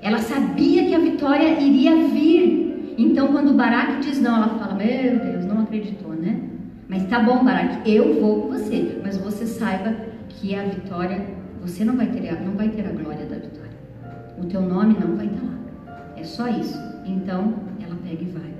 Ela 0.00 0.20
sabia 0.20 0.86
que 0.86 0.94
a 0.94 0.98
vitória 0.98 1.60
iria 1.60 1.96
vir. 2.08 2.94
Então, 2.96 3.28
quando 3.28 3.52
Baraque 3.52 4.00
diz 4.00 4.22
não, 4.22 4.36
ela 4.36 4.58
fala: 4.58 4.72
Meu 4.72 5.18
Deus, 5.18 5.44
não 5.44 5.60
acreditou, 5.60 6.14
né? 6.14 6.40
Mas 6.88 7.06
tá 7.08 7.20
bom, 7.20 7.44
Baraque, 7.44 7.90
eu 7.90 8.18
vou 8.22 8.42
com 8.42 8.48
você. 8.48 9.00
Mas 9.02 9.18
você 9.18 9.44
saiba 9.44 9.94
que 10.30 10.54
a 10.54 10.62
vitória, 10.62 11.20
você 11.60 11.84
não 11.84 11.94
vai 11.94 12.06
ter, 12.06 12.40
não 12.42 12.52
vai 12.52 12.70
ter 12.70 12.86
a 12.86 12.92
glória 12.92 13.26
da 13.26 13.36
vitória. 13.36 13.63
O 14.38 14.46
teu 14.46 14.60
nome 14.60 14.96
não 14.98 15.16
vai 15.16 15.26
estar 15.26 15.42
lá. 15.42 16.14
É 16.16 16.24
só 16.24 16.48
isso. 16.48 16.78
Então, 17.04 17.54
ela 17.80 17.96
pega 18.02 18.22
e 18.22 18.26
vai. 18.26 18.54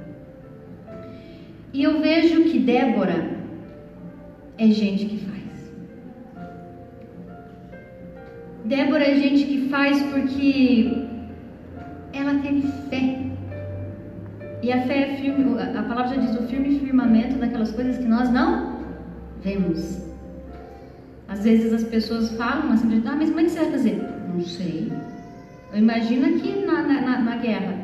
E 1.73 1.83
eu 1.83 2.01
vejo 2.01 2.45
que 2.45 2.61
Débora 2.61 3.31
é 4.57 4.67
gente 4.69 5.07
que 5.07 5.19
faz. 5.19 5.73
Débora 8.65 9.05
é 9.05 9.17
gente 9.17 9.45
que 9.45 9.69
faz 9.69 10.01
porque 10.05 11.09
ela 12.13 12.39
teve 12.41 12.63
fé. 12.89 13.25
E 14.63 14.73
a 14.73 14.81
fé 14.83 15.13
é 15.13 15.17
firme, 15.17 15.61
a 15.61 15.83
palavra 15.83 16.15
já 16.15 16.21
diz 16.21 16.39
o 16.39 16.45
firme 16.45 16.79
firmamento 16.79 17.37
daquelas 17.37 17.73
coisas 17.73 17.99
que 17.99 18.05
nós 18.05 18.31
não 18.31 18.79
vemos. 19.43 20.03
Às 21.29 21.45
vezes 21.45 21.73
as 21.73 21.85
pessoas 21.85 22.31
falam 22.37 22.73
assim, 22.73 23.03
ah, 23.07 23.17
mas 23.17 23.29
como 23.29 23.41
é 23.41 23.45
que 23.45 23.51
você 23.51 23.61
vai 23.61 23.71
fazer? 23.73 24.03
Não 24.33 24.41
sei. 24.41 24.93
Eu 25.75 25.81
imagino 25.81 26.25
aqui 26.27 26.65
na, 26.65 26.83
na, 26.83 27.19
na 27.19 27.37
guerra. 27.39 27.75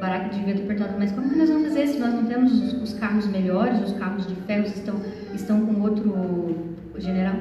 Barack 0.00 0.36
devia 0.36 0.54
ter 0.54 0.62
perguntado, 0.62 0.94
mas 0.96 1.10
como 1.10 1.28
que 1.28 1.36
nós 1.36 1.50
vamos 1.50 1.68
fazer 1.68 1.88
se 1.88 1.98
nós 1.98 2.14
não 2.14 2.24
temos 2.24 2.52
os, 2.52 2.82
os 2.82 2.92
carros 3.00 3.26
melhores, 3.26 3.80
os 3.80 3.92
carros 3.94 4.28
de 4.28 4.36
ferro 4.42 4.64
estão, 4.66 4.94
estão 5.34 5.66
com 5.66 5.80
outro 5.80 6.76
general? 6.98 7.34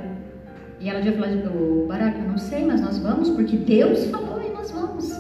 E 0.79 0.89
ela 0.89 1.01
devia 1.01 1.19
falar, 1.19 1.55
o 1.55 1.85
Barack, 1.87 2.17
eu 2.17 2.29
não 2.29 2.37
sei, 2.39 2.65
mas 2.65 2.81
nós 2.81 2.97
vamos, 2.97 3.29
porque 3.29 3.57
Deus 3.57 4.05
falou 4.05 4.41
e 4.41 4.49
nós 4.49 4.71
vamos. 4.71 5.15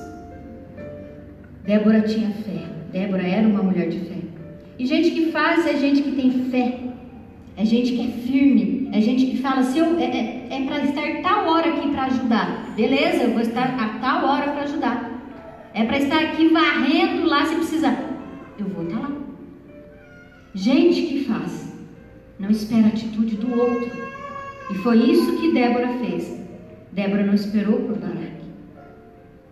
Débora 1.63 2.01
tinha 2.01 2.31
fé. 2.31 2.63
Débora 2.91 3.21
era 3.21 3.47
uma 3.47 3.61
mulher 3.61 3.87
de 3.87 3.99
fé. 3.99 4.17
E 4.79 4.85
gente 4.87 5.11
que 5.11 5.31
faz 5.31 5.67
é 5.67 5.77
gente 5.77 6.01
que 6.01 6.13
tem 6.13 6.31
fé. 6.49 6.79
É 7.55 7.63
gente 7.63 7.91
que 7.91 8.01
é 8.01 8.11
firme. 8.23 8.89
É 8.93 8.99
gente 8.99 9.27
que 9.27 9.37
fala, 9.37 9.61
se 9.61 9.77
eu, 9.77 9.99
é, 9.99 10.05
é, 10.05 10.47
é 10.49 10.65
para 10.65 10.85
estar 10.85 11.21
tal 11.21 11.47
hora 11.47 11.69
aqui 11.69 11.87
para 11.91 12.05
ajudar. 12.05 12.60
Beleza, 12.75 13.23
eu 13.23 13.31
vou 13.31 13.41
estar 13.41 13.75
a 13.79 13.99
tal 13.99 14.25
hora 14.25 14.51
para 14.51 14.63
ajudar. 14.63 15.11
É 15.73 15.83
para 15.83 15.97
estar 15.97 16.19
aqui 16.19 16.47
varrendo 16.49 17.25
lá 17.25 17.45
se 17.45 17.55
precisar. 17.55 17.97
Eu 18.57 18.67
vou 18.67 18.83
estar 18.85 18.99
lá. 18.99 19.11
Gente 20.53 21.01
que 21.03 21.23
faz. 21.25 21.73
Não 22.39 22.49
espera 22.49 22.85
a 22.85 22.87
atitude 22.87 23.35
do 23.35 23.59
outro. 23.59 23.91
E 24.69 24.75
foi 24.75 24.97
isso 24.97 25.37
que 25.37 25.53
Débora 25.53 25.89
fez. 25.99 26.39
Débora 26.91 27.25
não 27.25 27.33
esperou 27.33 27.81
por 27.81 27.97
Baraque. 27.97 28.41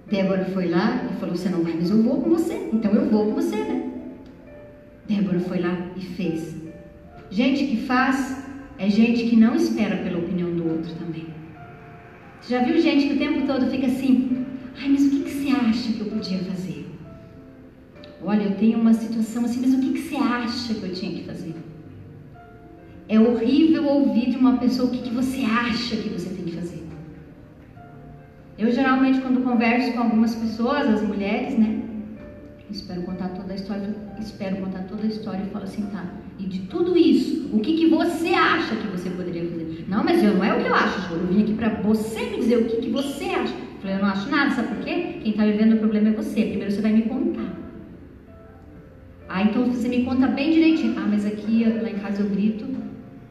Débora 0.09 0.45
foi 0.45 0.67
lá 0.67 1.05
e 1.11 1.19
falou: 1.19 1.35
Você 1.35 1.49
não 1.49 1.63
vai, 1.63 1.73
mas 1.73 1.89
eu 1.89 2.01
vou 2.01 2.21
com 2.21 2.29
você. 2.29 2.69
Então 2.73 2.91
eu 2.93 3.09
vou 3.09 3.25
com 3.25 3.35
você, 3.35 3.57
né? 3.57 3.91
Débora 5.07 5.39
foi 5.39 5.59
lá 5.59 5.77
e 5.95 6.01
fez. 6.01 6.55
Gente 7.29 7.65
que 7.65 7.77
faz 7.77 8.43
é 8.77 8.89
gente 8.89 9.29
que 9.29 9.35
não 9.35 9.55
espera 9.55 9.97
pela 9.97 10.19
opinião 10.19 10.51
do 10.51 10.67
outro 10.69 10.93
também. 10.95 11.28
Você 12.41 12.55
já 12.55 12.63
viu 12.63 12.79
gente 12.79 13.07
que 13.07 13.13
o 13.13 13.17
tempo 13.17 13.45
todo 13.45 13.69
fica 13.69 13.87
assim: 13.87 14.45
Ai, 14.81 14.89
mas 14.89 15.05
o 15.05 15.09
que, 15.09 15.19
que 15.23 15.29
você 15.29 15.49
acha 15.49 15.93
que 15.93 15.99
eu 15.99 16.07
podia 16.07 16.39
fazer? 16.39 16.85
Olha, 18.23 18.43
eu 18.43 18.55
tenho 18.55 18.79
uma 18.79 18.93
situação 18.93 19.45
assim, 19.45 19.61
mas 19.61 19.73
o 19.73 19.81
que, 19.81 19.93
que 19.93 19.99
você 19.99 20.15
acha 20.15 20.73
que 20.73 20.83
eu 20.83 20.93
tinha 20.93 21.11
que 21.11 21.23
fazer? 21.23 21.55
É 23.07 23.19
horrível 23.19 23.85
ouvir 23.85 24.29
de 24.29 24.37
uma 24.37 24.57
pessoa 24.57 24.87
o 24.87 24.91
que, 24.91 25.01
que 25.01 25.09
você 25.09 25.43
acha 25.43 25.95
que 25.95 26.09
você 26.09 26.29
tem 26.29 26.45
que 26.45 26.51
fazer. 26.51 26.83
Eu 28.57 28.71
geralmente 28.71 29.21
quando 29.21 29.43
converso 29.43 29.93
com 29.93 29.99
algumas 29.99 30.35
pessoas, 30.35 30.87
as 30.87 31.01
mulheres, 31.01 31.57
né? 31.57 31.81
Espero 32.69 33.01
contar 33.03 33.29
toda 33.29 33.53
a 33.53 33.55
história, 33.55 33.95
espero 34.19 34.57
contar 34.57 34.83
toda 34.83 35.03
a 35.03 35.07
história 35.07 35.43
e 35.43 35.49
falo 35.49 35.63
assim, 35.63 35.85
tá? 35.87 36.05
E 36.39 36.43
de 36.43 36.59
tudo 36.61 36.97
isso, 36.97 37.49
o 37.53 37.59
que, 37.59 37.73
que 37.73 37.87
você 37.87 38.29
acha 38.29 38.75
que 38.75 38.87
você 38.87 39.09
poderia 39.09 39.45
fazer? 39.49 39.85
Não, 39.89 40.03
mas 40.03 40.23
eu 40.23 40.35
não 40.35 40.43
é 40.43 40.55
o 40.55 40.61
que 40.61 40.69
eu 40.69 40.75
acho, 40.75 41.13
eu 41.13 41.27
vim 41.27 41.43
aqui 41.43 41.53
para 41.53 41.69
você 41.81 42.21
me 42.29 42.37
dizer 42.37 42.57
o 42.59 42.65
que, 42.65 42.77
que 42.77 42.89
você 42.89 43.25
acha. 43.25 43.53
Eu 43.53 43.81
falei, 43.81 43.95
eu 43.97 43.99
não 43.99 44.09
acho 44.09 44.29
nada, 44.29 44.51
sabe 44.51 44.67
por 44.69 44.85
quê? 44.85 45.19
Quem 45.21 45.31
está 45.31 45.45
vivendo 45.45 45.73
o 45.73 45.77
problema 45.77 46.09
é 46.09 46.11
você. 46.11 46.43
Primeiro 46.43 46.71
você 46.71 46.81
vai 46.81 46.93
me 46.93 47.03
contar. 47.03 47.53
Ah, 49.27 49.43
então 49.43 49.65
você 49.65 49.87
me 49.87 50.03
conta 50.03 50.27
bem 50.27 50.51
direitinho. 50.51 50.95
Ah, 50.97 51.07
mas 51.09 51.25
aqui 51.25 51.63
lá 51.63 51.89
em 51.89 51.99
casa 51.99 52.21
eu 52.21 52.29
grito, 52.29 52.65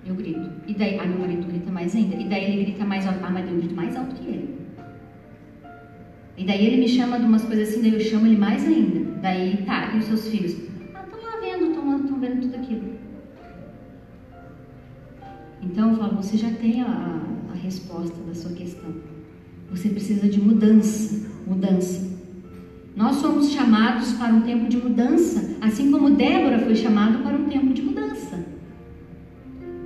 eu 0.06 0.14
grito. 0.14 0.50
E 0.66 0.74
daí, 0.74 0.98
ah, 0.98 1.06
meu 1.06 1.18
marido 1.18 1.46
grita 1.46 1.70
mais 1.70 1.94
ainda. 1.94 2.14
E 2.16 2.24
daí 2.24 2.44
ele 2.44 2.64
grita 2.64 2.84
mais 2.84 3.06
alto. 3.06 3.20
Ah, 3.22 3.30
mas 3.30 3.48
eu 3.48 3.56
grito 3.56 3.74
mais 3.74 3.96
alto 3.96 4.14
que 4.14 4.28
ele. 4.28 4.58
E 6.36 6.44
daí 6.44 6.66
ele 6.66 6.76
me 6.76 6.88
chama 6.88 7.18
de 7.18 7.24
umas 7.24 7.44
coisas 7.44 7.68
assim, 7.68 7.82
daí 7.82 7.94
eu 7.94 8.00
chamo 8.00 8.26
ele 8.26 8.36
mais 8.36 8.66
ainda. 8.66 9.20
Daí, 9.20 9.64
tá, 9.66 9.92
e 9.94 9.98
os 9.98 10.04
seus 10.04 10.28
filhos? 10.28 10.56
Ah, 10.94 11.02
estão 11.04 11.20
lá 11.20 11.40
vendo, 11.40 11.70
estão 11.70 12.20
vendo 12.20 12.42
tudo 12.42 12.54
aquilo. 12.54 12.87
Você 16.28 16.36
já 16.36 16.50
tem 16.50 16.82
a, 16.82 17.22
a 17.52 17.54
resposta 17.56 18.16
da 18.26 18.34
sua 18.34 18.52
questão. 18.52 18.90
Você 19.70 19.88
precisa 19.88 20.28
de 20.28 20.40
mudança, 20.40 21.26
mudança. 21.46 22.06
Nós 22.96 23.16
somos 23.16 23.52
chamados 23.52 24.12
para 24.12 24.34
um 24.34 24.42
tempo 24.42 24.68
de 24.68 24.76
mudança, 24.76 25.56
assim 25.60 25.90
como 25.90 26.10
Débora 26.10 26.58
foi 26.58 26.74
chamada 26.74 27.18
para 27.18 27.36
um 27.36 27.44
tempo 27.44 27.72
de 27.72 27.82
mudança. 27.82 28.44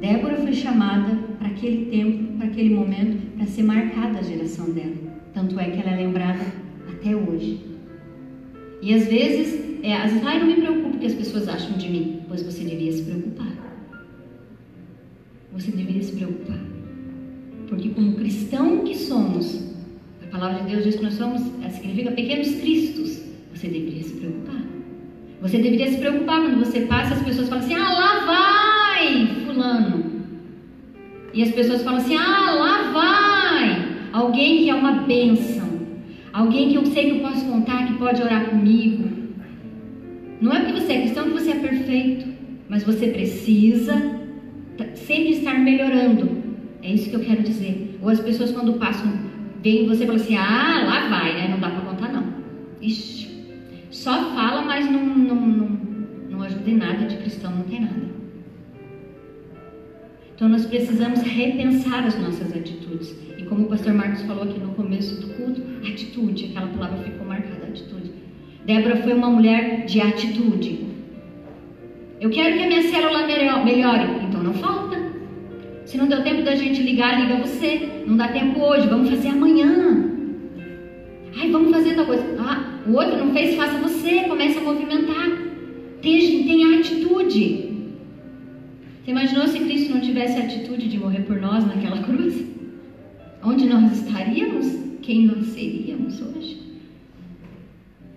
Débora 0.00 0.36
foi 0.36 0.52
chamada 0.52 1.14
para 1.38 1.48
aquele 1.48 1.86
tempo, 1.86 2.38
para 2.38 2.46
aquele 2.46 2.74
momento, 2.74 3.36
para 3.36 3.46
ser 3.46 3.62
marcada 3.62 4.18
a 4.18 4.22
geração 4.22 4.70
dela. 4.70 4.96
Tanto 5.34 5.60
é 5.60 5.70
que 5.70 5.80
ela 5.80 5.90
é 5.90 6.06
lembrada 6.06 6.44
até 6.88 7.14
hoje. 7.14 7.60
E 8.80 8.94
às 8.94 9.06
vezes, 9.06 9.80
é, 9.82 9.94
às 9.96 10.12
vezes, 10.12 10.26
ai, 10.26 10.38
não 10.38 10.46
me 10.46 10.54
preocupo 10.54 10.98
que 10.98 11.06
as 11.06 11.14
pessoas 11.14 11.48
acham 11.48 11.76
de 11.76 11.88
mim. 11.88 12.20
Pois 12.26 12.42
você 12.42 12.64
deveria 12.64 12.92
se 12.92 13.02
preocupar. 13.02 13.61
Você 15.52 15.70
deveria 15.70 16.02
se 16.02 16.12
preocupar. 16.12 16.58
Porque 17.68 17.90
como 17.90 18.14
cristão 18.14 18.80
que 18.80 18.96
somos, 18.96 19.74
a 20.22 20.26
palavra 20.26 20.64
de 20.64 20.70
Deus 20.70 20.84
diz 20.84 20.96
que 20.96 21.02
nós 21.04 21.14
somos, 21.14 21.42
significa 21.70 22.10
pequenos 22.12 22.54
cristos. 22.56 23.22
Você 23.54 23.68
deveria 23.68 24.02
se 24.02 24.14
preocupar. 24.14 24.62
Você 25.42 25.58
deveria 25.58 25.90
se 25.90 25.98
preocupar 25.98 26.42
quando 26.42 26.58
você 26.64 26.82
passa, 26.82 27.14
as 27.14 27.22
pessoas 27.22 27.48
falam 27.48 27.64
assim: 27.64 27.74
ah, 27.74 27.92
lá 27.92 28.24
vai 28.26 29.26
Fulano. 29.44 30.04
E 31.34 31.42
as 31.42 31.50
pessoas 31.50 31.82
falam 31.82 31.98
assim: 31.98 32.16
ah, 32.16 32.50
lá 32.52 32.92
vai 32.92 33.92
alguém 34.12 34.58
que 34.62 34.70
é 34.70 34.74
uma 34.74 34.92
bênção, 35.02 35.68
alguém 36.32 36.70
que 36.70 36.76
eu 36.76 36.86
sei 36.86 37.10
que 37.10 37.16
eu 37.16 37.20
posso 37.20 37.44
contar, 37.44 37.86
que 37.86 37.94
pode 37.94 38.22
orar 38.22 38.50
comigo. 38.50 39.10
Não 40.40 40.52
é 40.52 40.60
porque 40.60 40.80
você 40.80 40.92
é 40.92 41.00
cristão 41.02 41.24
que 41.24 41.30
você 41.30 41.50
é 41.50 41.56
perfeito, 41.56 42.26
mas 42.68 42.84
você 42.84 43.08
precisa 43.08 44.21
sempre 44.94 45.30
estar 45.30 45.58
melhorando. 45.58 46.42
É 46.82 46.92
isso 46.92 47.10
que 47.10 47.16
eu 47.16 47.20
quero 47.20 47.42
dizer. 47.42 47.98
Ou 48.02 48.08
as 48.08 48.20
pessoas 48.20 48.50
quando 48.50 48.74
passam, 48.74 49.12
veem 49.62 49.86
você 49.86 50.04
e 50.04 50.06
falam 50.06 50.20
assim: 50.20 50.36
ah, 50.36 50.82
lá 50.84 51.08
vai, 51.08 51.34
né? 51.34 51.48
Não 51.48 51.60
dá 51.60 51.70
para 51.70 51.80
contar 51.80 52.12
não. 52.12 52.32
Ixi, 52.80 53.28
só 53.90 54.12
fala, 54.34 54.62
mas 54.62 54.90
não, 54.90 55.04
não, 55.04 55.36
não, 55.36 55.68
não 56.30 56.42
ajuda 56.42 56.70
em 56.70 56.76
nada 56.76 57.06
de 57.06 57.16
cristão, 57.18 57.52
não 57.52 57.62
tem 57.64 57.80
nada. 57.80 58.02
Então 60.34 60.48
nós 60.48 60.66
precisamos 60.66 61.20
repensar 61.22 62.04
as 62.04 62.18
nossas 62.18 62.52
atitudes. 62.56 63.14
E 63.38 63.44
como 63.44 63.66
o 63.66 63.68
pastor 63.68 63.92
Marcos 63.92 64.22
falou 64.22 64.42
aqui 64.42 64.58
no 64.58 64.70
começo 64.70 65.20
do 65.20 65.34
culto, 65.34 65.62
atitude, 65.86 66.46
aquela 66.46 66.66
palavra 66.68 66.98
ficou 67.04 67.26
marcada, 67.26 67.66
atitude. 67.68 68.10
Débora 68.66 68.96
foi 68.96 69.12
uma 69.12 69.30
mulher 69.30 69.84
de 69.84 70.00
atitude. 70.00 70.86
Eu 72.20 72.30
quero 72.30 72.56
que 72.56 72.64
a 72.64 72.66
minha 72.66 72.82
célula 72.82 73.26
melhore, 73.26 74.21
não 74.52 74.54
falta. 74.54 75.00
Se 75.86 75.96
não 75.96 76.06
deu 76.06 76.22
tempo 76.22 76.42
da 76.42 76.54
gente 76.54 76.82
ligar, 76.82 77.20
liga 77.20 77.36
você. 77.36 78.04
Não 78.06 78.16
dá 78.16 78.28
tempo 78.28 78.60
hoje, 78.60 78.86
vamos 78.86 79.08
fazer 79.08 79.28
amanhã. 79.28 80.10
Ai, 81.36 81.50
vamos 81.50 81.70
fazer 81.70 81.94
tal 81.94 82.06
coisa. 82.06 82.24
Ah, 82.38 82.80
o 82.86 82.92
outro 82.92 83.16
não 83.16 83.32
fez, 83.32 83.56
faça 83.56 83.78
você, 83.78 84.24
comece 84.24 84.58
a 84.58 84.62
movimentar. 84.62 85.30
Tenha, 86.02 86.44
tenha 86.44 86.78
atitude. 86.78 87.72
Você 89.02 89.10
imaginou 89.10 89.46
se 89.48 89.58
Cristo 89.58 89.94
não 89.94 90.00
tivesse 90.00 90.38
a 90.38 90.44
atitude 90.44 90.88
de 90.88 90.98
morrer 90.98 91.22
por 91.22 91.40
nós 91.40 91.66
naquela 91.66 92.02
cruz? 92.04 92.44
Onde 93.42 93.66
nós 93.66 93.92
estaríamos? 93.92 94.78
Quem 95.00 95.26
nós 95.26 95.46
seríamos 95.46 96.20
hoje? 96.20 96.60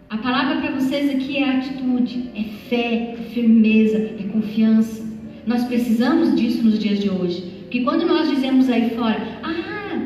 A 0.09 0.17
palavra 0.17 0.61
para 0.61 0.71
vocês 0.71 1.09
aqui 1.09 1.37
é 1.37 1.49
atitude, 1.49 2.29
é 2.35 2.43
fé, 2.69 3.15
é 3.17 3.23
firmeza, 3.33 3.97
é 3.97 4.23
confiança. 4.31 5.04
Nós 5.45 5.63
precisamos 5.65 6.35
disso 6.35 6.63
nos 6.63 6.79
dias 6.79 6.99
de 6.99 7.09
hoje. 7.09 7.41
Porque 7.63 7.81
quando 7.81 8.05
nós 8.05 8.29
dizemos 8.29 8.69
aí 8.69 8.89
fora, 8.91 9.39
ah, 9.43 9.99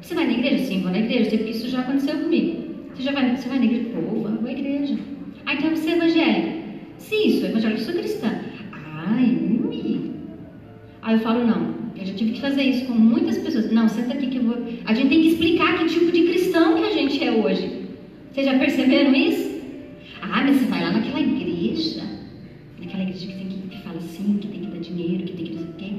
você 0.00 0.14
vai 0.14 0.26
na 0.26 0.32
igreja? 0.32 0.64
Sim, 0.64 0.82
vou 0.82 0.90
na 0.90 0.98
igreja, 0.98 1.30
porque 1.30 1.50
isso 1.50 1.68
já 1.68 1.80
aconteceu 1.80 2.18
comigo. 2.18 2.64
Você 2.94 3.02
já 3.02 3.12
vai, 3.12 3.36
você 3.36 3.48
vai 3.48 3.58
na 3.58 3.64
igreja? 3.64 3.90
Pô, 3.90 4.00
vou 4.00 4.48
à 4.48 4.52
igreja. 4.52 4.96
Ah, 5.46 5.54
então 5.54 5.70
você 5.70 5.90
é 5.90 5.96
evangélico? 5.96 6.64
Sim, 6.98 7.38
sou 7.38 7.48
evangélico, 7.48 7.80
sou 7.80 7.94
cristã. 7.94 8.38
Ai, 8.72 9.38
ui. 9.68 10.10
Aí 11.02 11.14
eu 11.14 11.20
falo, 11.20 11.46
não, 11.46 11.74
eu 11.96 12.06
já 12.06 12.14
tive 12.14 12.32
que 12.32 12.40
fazer 12.40 12.62
isso 12.62 12.86
com 12.86 12.94
muitas 12.94 13.38
pessoas. 13.38 13.70
Não, 13.70 13.88
senta 13.88 14.14
aqui 14.14 14.26
que 14.26 14.38
eu 14.38 14.44
vou. 14.44 14.56
A 14.84 14.94
gente 14.94 15.08
tem 15.08 15.22
que 15.22 15.28
explicar 15.28 15.78
que 15.78 15.86
tipo 15.86 16.10
de 16.10 16.22
cristão 16.22 16.76
que 16.76 16.84
a 16.84 16.92
gente 16.92 17.22
é 17.22 17.30
hoje. 17.30 17.84
Vocês 18.32 18.46
já 18.46 18.58
perceberam 18.58 19.14
isso? 19.14 19.60
Ah, 20.20 20.42
mas 20.44 20.56
você 20.56 20.64
vai 20.66 20.82
lá 20.82 20.92
naquela 20.92 21.20
igreja. 21.20 22.02
Naquela 22.78 23.02
igreja 23.02 23.26
que 23.26 23.34
tem 23.34 23.48
que, 23.48 23.68
que 23.68 23.82
fala 23.82 23.98
assim, 23.98 24.38
que 24.38 24.48
tem 24.48 24.60
que 24.60 24.66
dar 24.66 24.80
dinheiro, 24.80 25.24
que 25.24 25.32
tem 25.32 25.46
que 25.46 25.54
não 25.54 25.62
sei 25.62 25.70
o 25.70 25.74
quê. 25.74 25.92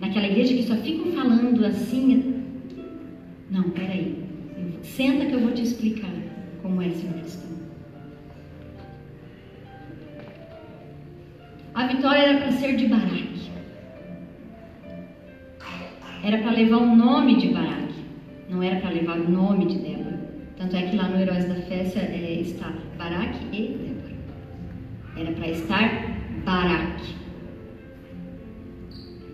Naquela 0.00 0.26
igreja 0.26 0.54
que 0.54 0.62
só 0.64 0.76
ficam 0.76 1.12
falando 1.12 1.64
assim. 1.64 2.42
Não, 3.50 3.70
peraí. 3.70 4.22
Senta 4.82 5.26
que 5.26 5.32
eu 5.32 5.40
vou 5.40 5.52
te 5.52 5.62
explicar 5.62 6.10
como 6.60 6.82
é 6.82 6.90
ser 6.90 7.12
cristão. 7.12 7.52
A 11.74 11.86
vitória 11.86 12.20
era 12.20 12.38
para 12.38 12.52
ser 12.52 12.76
de 12.76 12.86
Baraque. 12.86 13.50
Era 16.24 16.38
para 16.38 16.52
levar 16.52 16.76
o 16.76 16.96
nome 16.96 17.36
de 17.36 17.48
Baraque. 17.48 18.04
Não 18.48 18.62
era 18.62 18.80
para 18.80 18.90
levar 18.90 19.18
o 19.18 19.30
nome 19.30 19.66
de 19.66 19.78
Débora. 19.78 20.20
Tanto 20.56 20.76
é 20.76 20.82
que 20.82 20.96
lá 20.96 21.08
no 21.08 21.18
Heróis 21.18 21.46
da 21.46 21.54
Festa 21.54 22.00
é, 22.00 22.40
está 22.40 22.72
Baraque 22.98 23.38
e 23.52 23.68
Débora. 23.68 23.91
Era 25.16 25.32
para 25.32 25.48
estar 25.50 26.12
Baraque. 26.44 27.14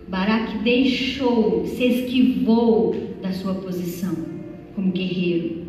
Baraque 0.07 0.57
deixou, 0.59 1.65
se 1.65 1.83
esquivou 1.85 2.95
da 3.21 3.31
sua 3.31 3.55
posição 3.55 4.15
como 4.75 4.91
guerreiro. 4.91 5.67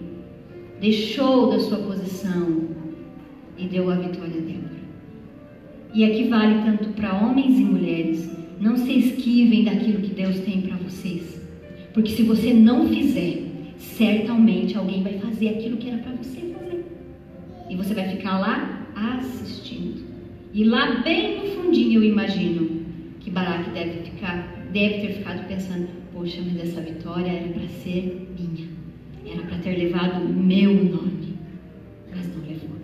Deixou 0.80 1.50
da 1.50 1.60
sua 1.60 1.78
posição 1.78 2.68
e 3.58 3.66
deu 3.66 3.90
a 3.90 3.96
vitória 3.96 4.36
a 4.36 4.40
Débora. 4.40 4.80
E 5.92 6.04
aqui 6.04 6.28
vale 6.28 6.62
tanto 6.64 6.90
para 6.90 7.14
homens 7.14 7.58
e 7.58 7.64
mulheres. 7.64 8.30
Não 8.60 8.76
se 8.76 8.92
esquivem 8.92 9.64
daquilo 9.64 10.00
que 10.00 10.14
Deus 10.14 10.38
tem 10.40 10.62
para 10.62 10.76
vocês. 10.76 11.40
Porque 11.92 12.10
se 12.10 12.22
você 12.22 12.52
não 12.52 12.88
fizer, 12.88 13.42
certamente 13.78 14.76
alguém 14.76 15.02
vai 15.02 15.18
fazer 15.18 15.48
aquilo 15.48 15.76
que 15.76 15.88
era 15.88 15.98
para 15.98 16.12
você 16.12 16.40
fazer. 16.40 16.84
E 17.68 17.76
você 17.76 17.94
vai 17.94 18.08
ficar 18.08 18.38
lá 18.38 18.79
assistindo. 19.00 20.04
E 20.52 20.64
lá 20.64 21.00
bem 21.02 21.38
no 21.38 21.46
fundinho 21.46 22.02
eu 22.02 22.04
imagino 22.04 22.84
que 23.20 23.30
Baraque 23.30 23.70
deve 23.70 24.02
ficar, 24.02 24.66
deve 24.72 25.06
ter 25.06 25.12
ficado 25.14 25.46
pensando, 25.46 25.88
poxa, 26.12 26.40
mas 26.44 26.68
essa 26.68 26.80
vitória 26.80 27.30
era 27.30 27.48
para 27.48 27.68
ser 27.68 28.28
minha. 28.38 28.68
Era 29.26 29.42
para 29.42 29.58
ter 29.58 29.76
levado 29.76 30.24
o 30.24 30.28
meu 30.28 30.72
nome. 30.72 31.34
Mas 32.10 32.26
não 32.34 32.42
levou. 32.46 32.76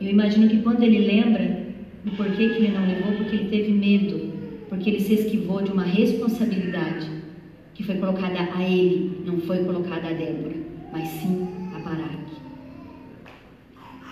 Eu 0.00 0.08
imagino 0.08 0.48
que 0.48 0.62
quando 0.62 0.82
ele 0.82 0.98
lembra 0.98 1.64
e 2.04 2.10
por 2.10 2.30
que, 2.30 2.42
ele 2.42 2.68
não 2.68 2.86
levou? 2.86 3.12
Porque 3.12 3.36
ele 3.36 3.48
teve 3.48 3.72
medo, 3.72 4.32
porque 4.68 4.90
ele 4.90 5.00
se 5.00 5.14
esquivou 5.14 5.62
de 5.62 5.72
uma 5.72 5.84
responsabilidade 5.84 7.08
que 7.74 7.82
foi 7.82 7.96
colocada 7.96 8.48
a 8.54 8.62
ele, 8.62 9.22
não 9.24 9.38
foi 9.40 9.64
colocada 9.64 10.08
a 10.08 10.12
Débora, 10.12 10.54
mas 10.92 11.08
sim 11.08 11.48
a 11.74 11.78
Baraque. 11.80 12.23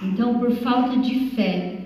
Então, 0.04 0.38
por 0.38 0.50
falta 0.50 0.98
de 0.98 1.30
fé, 1.30 1.78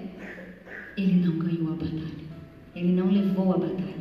ele 0.97 1.25
não 1.25 1.39
ganhou 1.39 1.73
a 1.73 1.77
batalha. 1.77 2.27
Ele 2.75 2.93
não 2.93 3.11
levou 3.11 3.53
a 3.53 3.59
batalha. 3.59 3.97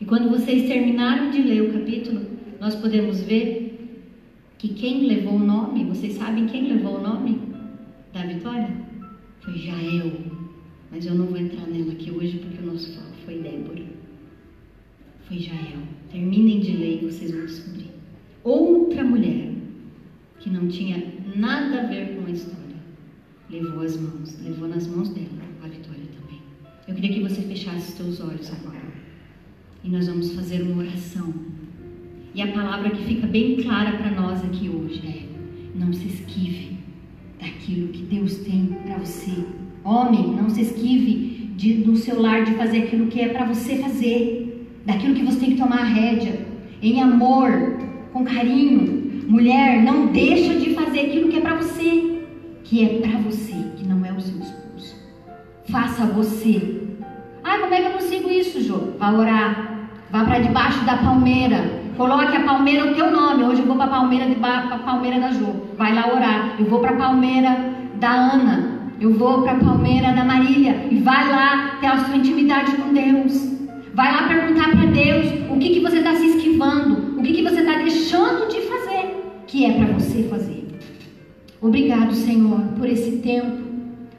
E 0.00 0.04
quando 0.04 0.30
vocês 0.30 0.68
terminaram 0.68 1.30
de 1.30 1.42
ler 1.42 1.62
o 1.62 1.72
capítulo, 1.72 2.20
nós 2.60 2.76
podemos 2.76 3.20
ver 3.22 3.68
que 4.58 4.68
quem 4.68 5.06
levou 5.06 5.34
o 5.34 5.38
nome, 5.44 5.84
vocês 5.84 6.14
sabem 6.14 6.46
quem 6.46 6.68
levou 6.68 6.98
o 6.98 7.02
nome 7.02 7.40
da 8.12 8.22
vitória? 8.22 8.70
Foi 9.40 9.56
Jael, 9.56 10.12
mas 10.90 11.04
eu 11.06 11.14
não 11.14 11.26
vou 11.26 11.38
entrar 11.38 11.66
nela 11.66 11.92
aqui 11.92 12.10
hoje 12.10 12.38
porque 12.38 12.62
o 12.62 12.72
nosso 12.72 12.92
foco 12.94 13.12
foi 13.24 13.38
Débora. 13.38 13.82
Foi 15.26 15.38
Jael. 15.38 15.80
Terminem 16.10 16.60
de 16.60 16.76
ler 16.76 17.02
e 17.02 17.06
vocês 17.06 17.32
vão 17.32 17.44
descobrir. 17.44 17.90
Outra 18.44 19.02
mulher 19.04 19.52
que 20.38 20.48
não 20.48 20.68
tinha 20.68 21.02
nada 21.36 21.80
a 21.80 21.86
ver 21.86 22.16
com 22.16 22.26
a 22.26 22.30
história 22.30 22.67
levou 23.50 23.82
as 23.82 23.96
mãos, 23.96 24.38
levou 24.42 24.68
nas 24.68 24.86
mãos 24.86 25.08
dela 25.10 25.28
a 25.62 25.68
vitória 25.68 26.04
também. 26.20 26.40
Eu 26.86 26.94
queria 26.94 27.14
que 27.14 27.22
você 27.22 27.42
fechasse 27.42 27.92
seus 27.92 28.20
olhos 28.20 28.50
agora. 28.52 28.78
E 29.84 29.88
nós 29.90 30.06
vamos 30.06 30.32
fazer 30.32 30.62
uma 30.62 30.82
oração. 30.82 31.32
E 32.34 32.42
a 32.42 32.52
palavra 32.52 32.90
que 32.90 33.04
fica 33.04 33.26
bem 33.26 33.56
clara 33.56 33.96
para 33.96 34.10
nós 34.10 34.44
aqui 34.44 34.68
hoje 34.68 35.02
é: 35.06 35.78
não 35.78 35.92
se 35.92 36.06
esquive 36.08 36.78
daquilo 37.40 37.88
que 37.88 38.02
Deus 38.02 38.36
tem 38.38 38.76
para 38.84 38.98
você 38.98 39.32
Homem, 39.88 40.34
não 40.36 40.50
se 40.50 40.60
esquive 40.60 41.50
de, 41.56 41.74
do 41.74 41.96
seu 41.96 42.20
lar 42.20 42.44
de 42.44 42.52
fazer 42.56 42.82
aquilo 42.82 43.06
que 43.06 43.20
é 43.20 43.28
para 43.28 43.46
você 43.46 43.76
fazer, 43.76 44.66
daquilo 44.84 45.14
que 45.14 45.24
você 45.24 45.40
tem 45.40 45.50
que 45.52 45.56
tomar 45.56 45.80
a 45.80 45.84
rédea, 45.84 46.46
em 46.82 47.00
amor, 47.00 47.78
com 48.12 48.22
carinho. 48.22 49.24
Mulher, 49.26 49.82
não 49.82 50.06
deixa 50.08 50.58
de 50.58 50.74
fazer 50.74 51.00
aquilo 51.00 51.28
que 51.30 51.38
é 51.38 51.40
para 51.40 51.56
você, 51.56 52.17
que 52.68 52.84
é 52.84 52.98
para 53.00 53.18
você, 53.20 53.54
que 53.76 53.86
não 53.86 54.04
é 54.04 54.12
o 54.12 54.20
seu 54.20 54.38
esposo. 54.38 54.94
Faça 55.70 56.04
você. 56.04 56.82
Ah, 57.42 57.58
como 57.60 57.72
é 57.72 57.80
que 57.80 57.86
eu 57.86 57.92
consigo 57.92 58.30
isso, 58.30 58.62
Jô? 58.62 58.92
Vá 58.98 59.10
orar. 59.10 59.88
Vá 60.10 60.24
para 60.24 60.40
debaixo 60.40 60.84
da 60.84 60.98
palmeira. 60.98 61.82
Coloque 61.96 62.36
a 62.36 62.44
palmeira 62.44 62.90
o 62.90 62.94
teu 62.94 63.10
nome. 63.10 63.44
Hoje 63.44 63.62
eu 63.62 63.66
vou 63.66 63.76
para 63.76 63.86
a 63.86 63.88
palmeira 63.88 64.26
de 64.26 64.34
palmeira 64.34 65.18
da 65.18 65.30
Jo. 65.30 65.46
Vai 65.78 65.94
lá 65.94 66.12
orar. 66.12 66.56
Eu 66.58 66.66
vou 66.66 66.80
para 66.80 66.90
a 66.90 66.96
palmeira 66.96 67.74
da 67.94 68.10
Ana. 68.10 68.92
Eu 69.00 69.14
vou 69.14 69.42
para 69.42 69.52
a 69.52 69.58
palmeira 69.58 70.12
da 70.12 70.24
Marília. 70.24 70.88
E 70.90 70.98
vai 70.98 71.26
lá 71.26 71.78
ter 71.80 71.86
a 71.86 72.04
sua 72.04 72.16
intimidade 72.16 72.72
com 72.72 72.92
Deus. 72.92 73.50
Vai 73.94 74.12
lá 74.12 74.28
perguntar 74.28 74.70
para 74.72 74.84
Deus 74.90 75.26
o 75.50 75.56
que, 75.58 75.70
que 75.70 75.80
você 75.80 75.98
está 75.98 76.14
se 76.14 76.26
esquivando. 76.26 77.18
O 77.18 77.22
que, 77.22 77.32
que 77.32 77.42
você 77.42 77.60
está 77.60 77.78
deixando 77.78 78.46
de 78.48 78.60
fazer. 78.60 79.42
Que 79.46 79.64
é 79.64 79.72
para 79.72 79.94
você 79.94 80.24
fazer. 80.24 80.67
Obrigado, 81.60 82.14
Senhor, 82.14 82.60
por 82.78 82.88
esse 82.88 83.18
tempo. 83.18 83.68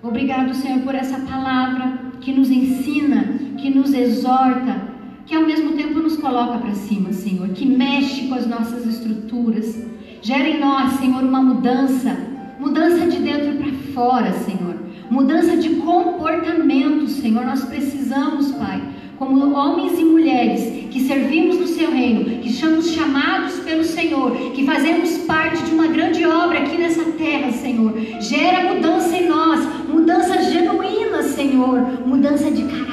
Obrigado, 0.04 0.54
Senhor, 0.54 0.82
por 0.82 0.94
essa 0.94 1.20
palavra 1.20 2.12
que 2.20 2.34
nos 2.34 2.50
ensina, 2.50 3.24
que 3.58 3.70
nos 3.70 3.94
exorta, 3.94 4.90
que 5.26 5.36
ao 5.36 5.46
mesmo 5.46 5.72
tempo 5.72 6.00
nos 6.00 6.18
coloca 6.18 6.58
para 6.58 6.74
cima, 6.74 7.14
Senhor, 7.14 7.48
que 7.50 7.66
mexe 7.66 8.28
com 8.28 8.36
as 8.36 8.46
nossas 8.46 8.86
estruturas. 8.86 9.88
Gera 10.22 10.50
em 10.50 10.60
nós, 10.60 10.94
Senhor, 10.94 11.24
uma 11.24 11.42
mudança, 11.42 12.18
mudança 12.60 13.08
de 13.08 13.20
dentro 13.20 13.56
para 13.58 13.72
fora, 13.94 14.34
Senhor. 14.34 14.76
Mudança 15.10 15.56
de 15.56 15.70
comportamento, 15.76 17.08
Senhor. 17.08 17.46
Nós 17.46 17.64
precisamos, 17.64 18.52
Pai, 18.52 18.82
como 19.20 19.54
homens 19.54 20.00
e 20.00 20.06
mulheres 20.06 20.88
que 20.90 21.02
servimos 21.02 21.60
no 21.60 21.68
seu 21.68 21.92
reino, 21.92 22.40
que 22.42 22.52
somos 22.54 22.90
chamados 22.92 23.60
pelo 23.60 23.84
Senhor, 23.84 24.32
que 24.54 24.66
fazemos 24.66 25.18
parte 25.20 25.62
de 25.64 25.72
uma 25.72 25.88
grande 25.88 26.26
obra 26.26 26.60
aqui 26.60 26.78
nessa 26.78 27.04
terra, 27.12 27.52
Senhor. 27.52 27.94
Gera 28.22 28.74
mudança 28.74 29.16
em 29.18 29.28
nós, 29.28 29.60
mudança 29.90 30.42
genuína, 30.42 31.22
Senhor, 31.24 32.08
mudança 32.08 32.50
de 32.50 32.64
caráter, 32.64 32.89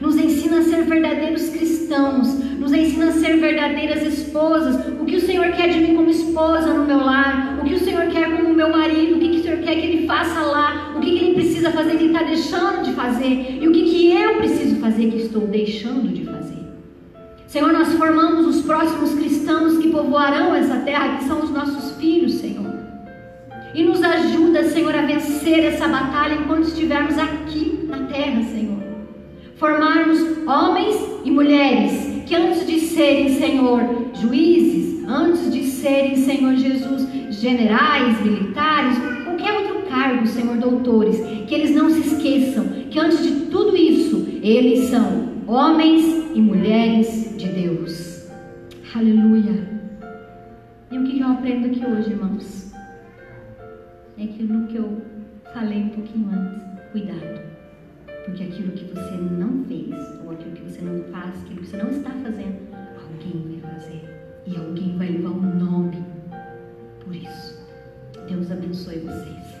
nos 0.00 0.16
ensina 0.16 0.58
a 0.58 0.62
ser 0.62 0.84
verdadeiros 0.84 1.50
cristãos, 1.50 2.38
nos 2.58 2.72
ensina 2.72 3.08
a 3.08 3.12
ser 3.12 3.36
verdadeiras 3.36 4.02
esposas. 4.02 4.76
O 4.98 5.04
que 5.04 5.16
o 5.16 5.20
Senhor 5.20 5.52
quer 5.52 5.68
de 5.68 5.80
mim 5.80 5.94
como 5.94 6.08
esposa 6.08 6.72
no 6.72 6.86
meu 6.86 6.98
lar, 6.98 7.58
o 7.60 7.64
que 7.64 7.74
o 7.74 7.78
Senhor 7.78 8.06
quer 8.06 8.34
como 8.34 8.54
meu 8.54 8.70
marido, 8.70 9.16
o 9.16 9.18
que, 9.18 9.28
que 9.28 9.40
o 9.40 9.42
Senhor 9.42 9.58
quer 9.58 9.74
que 9.74 9.86
ele 9.86 10.06
faça 10.06 10.40
lá, 10.40 10.94
o 10.96 11.00
que, 11.00 11.10
que 11.10 11.24
ele 11.24 11.34
precisa 11.34 11.70
fazer 11.70 11.90
que 11.90 12.04
ele 12.04 12.12
está 12.12 12.22
deixando 12.22 12.82
de 12.84 12.92
fazer, 12.92 13.58
e 13.60 13.68
o 13.68 13.72
que, 13.72 13.82
que 13.82 14.12
eu 14.12 14.36
preciso 14.36 14.76
fazer 14.76 15.10
que 15.10 15.18
estou 15.18 15.46
deixando 15.46 16.08
de 16.08 16.24
fazer. 16.24 16.60
Senhor, 17.46 17.72
nós 17.72 17.92
formamos 17.94 18.46
os 18.46 18.62
próximos 18.62 19.14
cristãos 19.14 19.76
que 19.78 19.90
povoarão 19.90 20.54
essa 20.54 20.76
terra, 20.76 21.18
que 21.18 21.24
são 21.24 21.42
os 21.42 21.50
nossos 21.50 21.96
filhos, 21.96 22.34
Senhor. 22.34 22.70
E 23.74 23.84
nos 23.84 24.02
ajuda, 24.02 24.64
Senhor, 24.64 24.94
a 24.94 25.02
vencer 25.02 25.64
essa 25.64 25.86
batalha 25.86 26.34
enquanto 26.34 26.68
estivermos 26.68 27.18
aqui 27.18 27.86
na 27.88 27.98
terra, 28.04 28.42
Senhor 28.44 28.89
formarmos 29.60 30.18
homens 30.48 30.96
e 31.22 31.30
mulheres 31.30 32.24
que 32.26 32.34
antes 32.34 32.66
de 32.66 32.80
serem, 32.80 33.28
Senhor, 33.28 33.80
juízes, 34.14 35.04
antes 35.06 35.52
de 35.52 35.64
serem, 35.64 36.16
Senhor 36.16 36.56
Jesus, 36.56 37.06
generais, 37.30 38.18
militares, 38.24 38.96
qualquer 39.24 39.52
outro 39.52 39.82
cargo, 39.82 40.26
Senhor, 40.26 40.56
doutores, 40.56 41.20
que 41.46 41.54
eles 41.54 41.74
não 41.74 41.90
se 41.90 42.00
esqueçam 42.00 42.64
que 42.90 42.98
antes 42.98 43.22
de 43.22 43.46
tudo 43.46 43.76
isso, 43.76 44.26
eles 44.42 44.88
são 44.88 45.28
homens 45.46 46.04
e 46.34 46.40
mulheres 46.40 47.34
de 47.36 47.46
Deus. 47.46 48.30
Aleluia. 48.94 49.68
E 50.90 50.98
o 50.98 51.04
que 51.04 51.20
eu 51.20 51.28
aprendo 51.28 51.66
aqui 51.66 51.84
hoje, 51.84 52.10
irmãos? 52.10 52.72
É 54.18 54.24
aquilo 54.24 54.66
que 54.68 54.76
eu 54.76 55.02
falei 55.52 55.82
um 55.82 55.88
pouquinho 55.90 56.30
antes. 56.32 56.62
Cuidado. 56.90 57.49
Porque 58.30 58.44
aquilo 58.44 58.70
que 58.72 58.84
você 58.84 59.16
não 59.16 59.64
fez, 59.64 59.92
ou 60.24 60.30
aquilo 60.30 60.52
que 60.52 60.62
você 60.62 60.80
não 60.82 61.02
faz, 61.10 61.34
aquilo 61.42 61.62
que 61.62 61.66
você 61.66 61.76
não 61.76 61.90
está 61.90 62.10
fazendo, 62.10 62.60
alguém 63.02 63.60
vai 63.60 63.72
fazer. 63.72 64.04
E 64.46 64.56
alguém 64.56 64.96
vai 64.96 65.08
levar 65.08 65.30
um 65.30 65.58
nome 65.58 65.98
por 67.04 67.12
isso. 67.12 67.58
Deus 68.28 68.52
abençoe 68.52 69.00
vocês. 69.00 69.56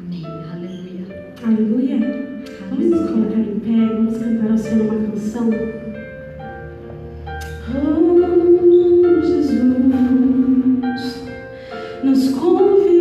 Amém. 0.00 0.24
Aleluia. 0.52 1.06
Aleluia. 1.44 1.98
Vamos 2.70 2.86
nos 2.86 3.08
colocar 3.08 3.38
em 3.38 3.60
pé, 3.60 3.94
vamos 3.94 4.18
cantar 4.18 4.50
ao 4.50 4.58
Senhor 4.58 4.92
uma 4.92 5.12
canção. 5.12 5.50
Oh, 7.72 9.22
Jesus, 9.22 9.78
nos 12.02 12.30
convida. 12.30 12.99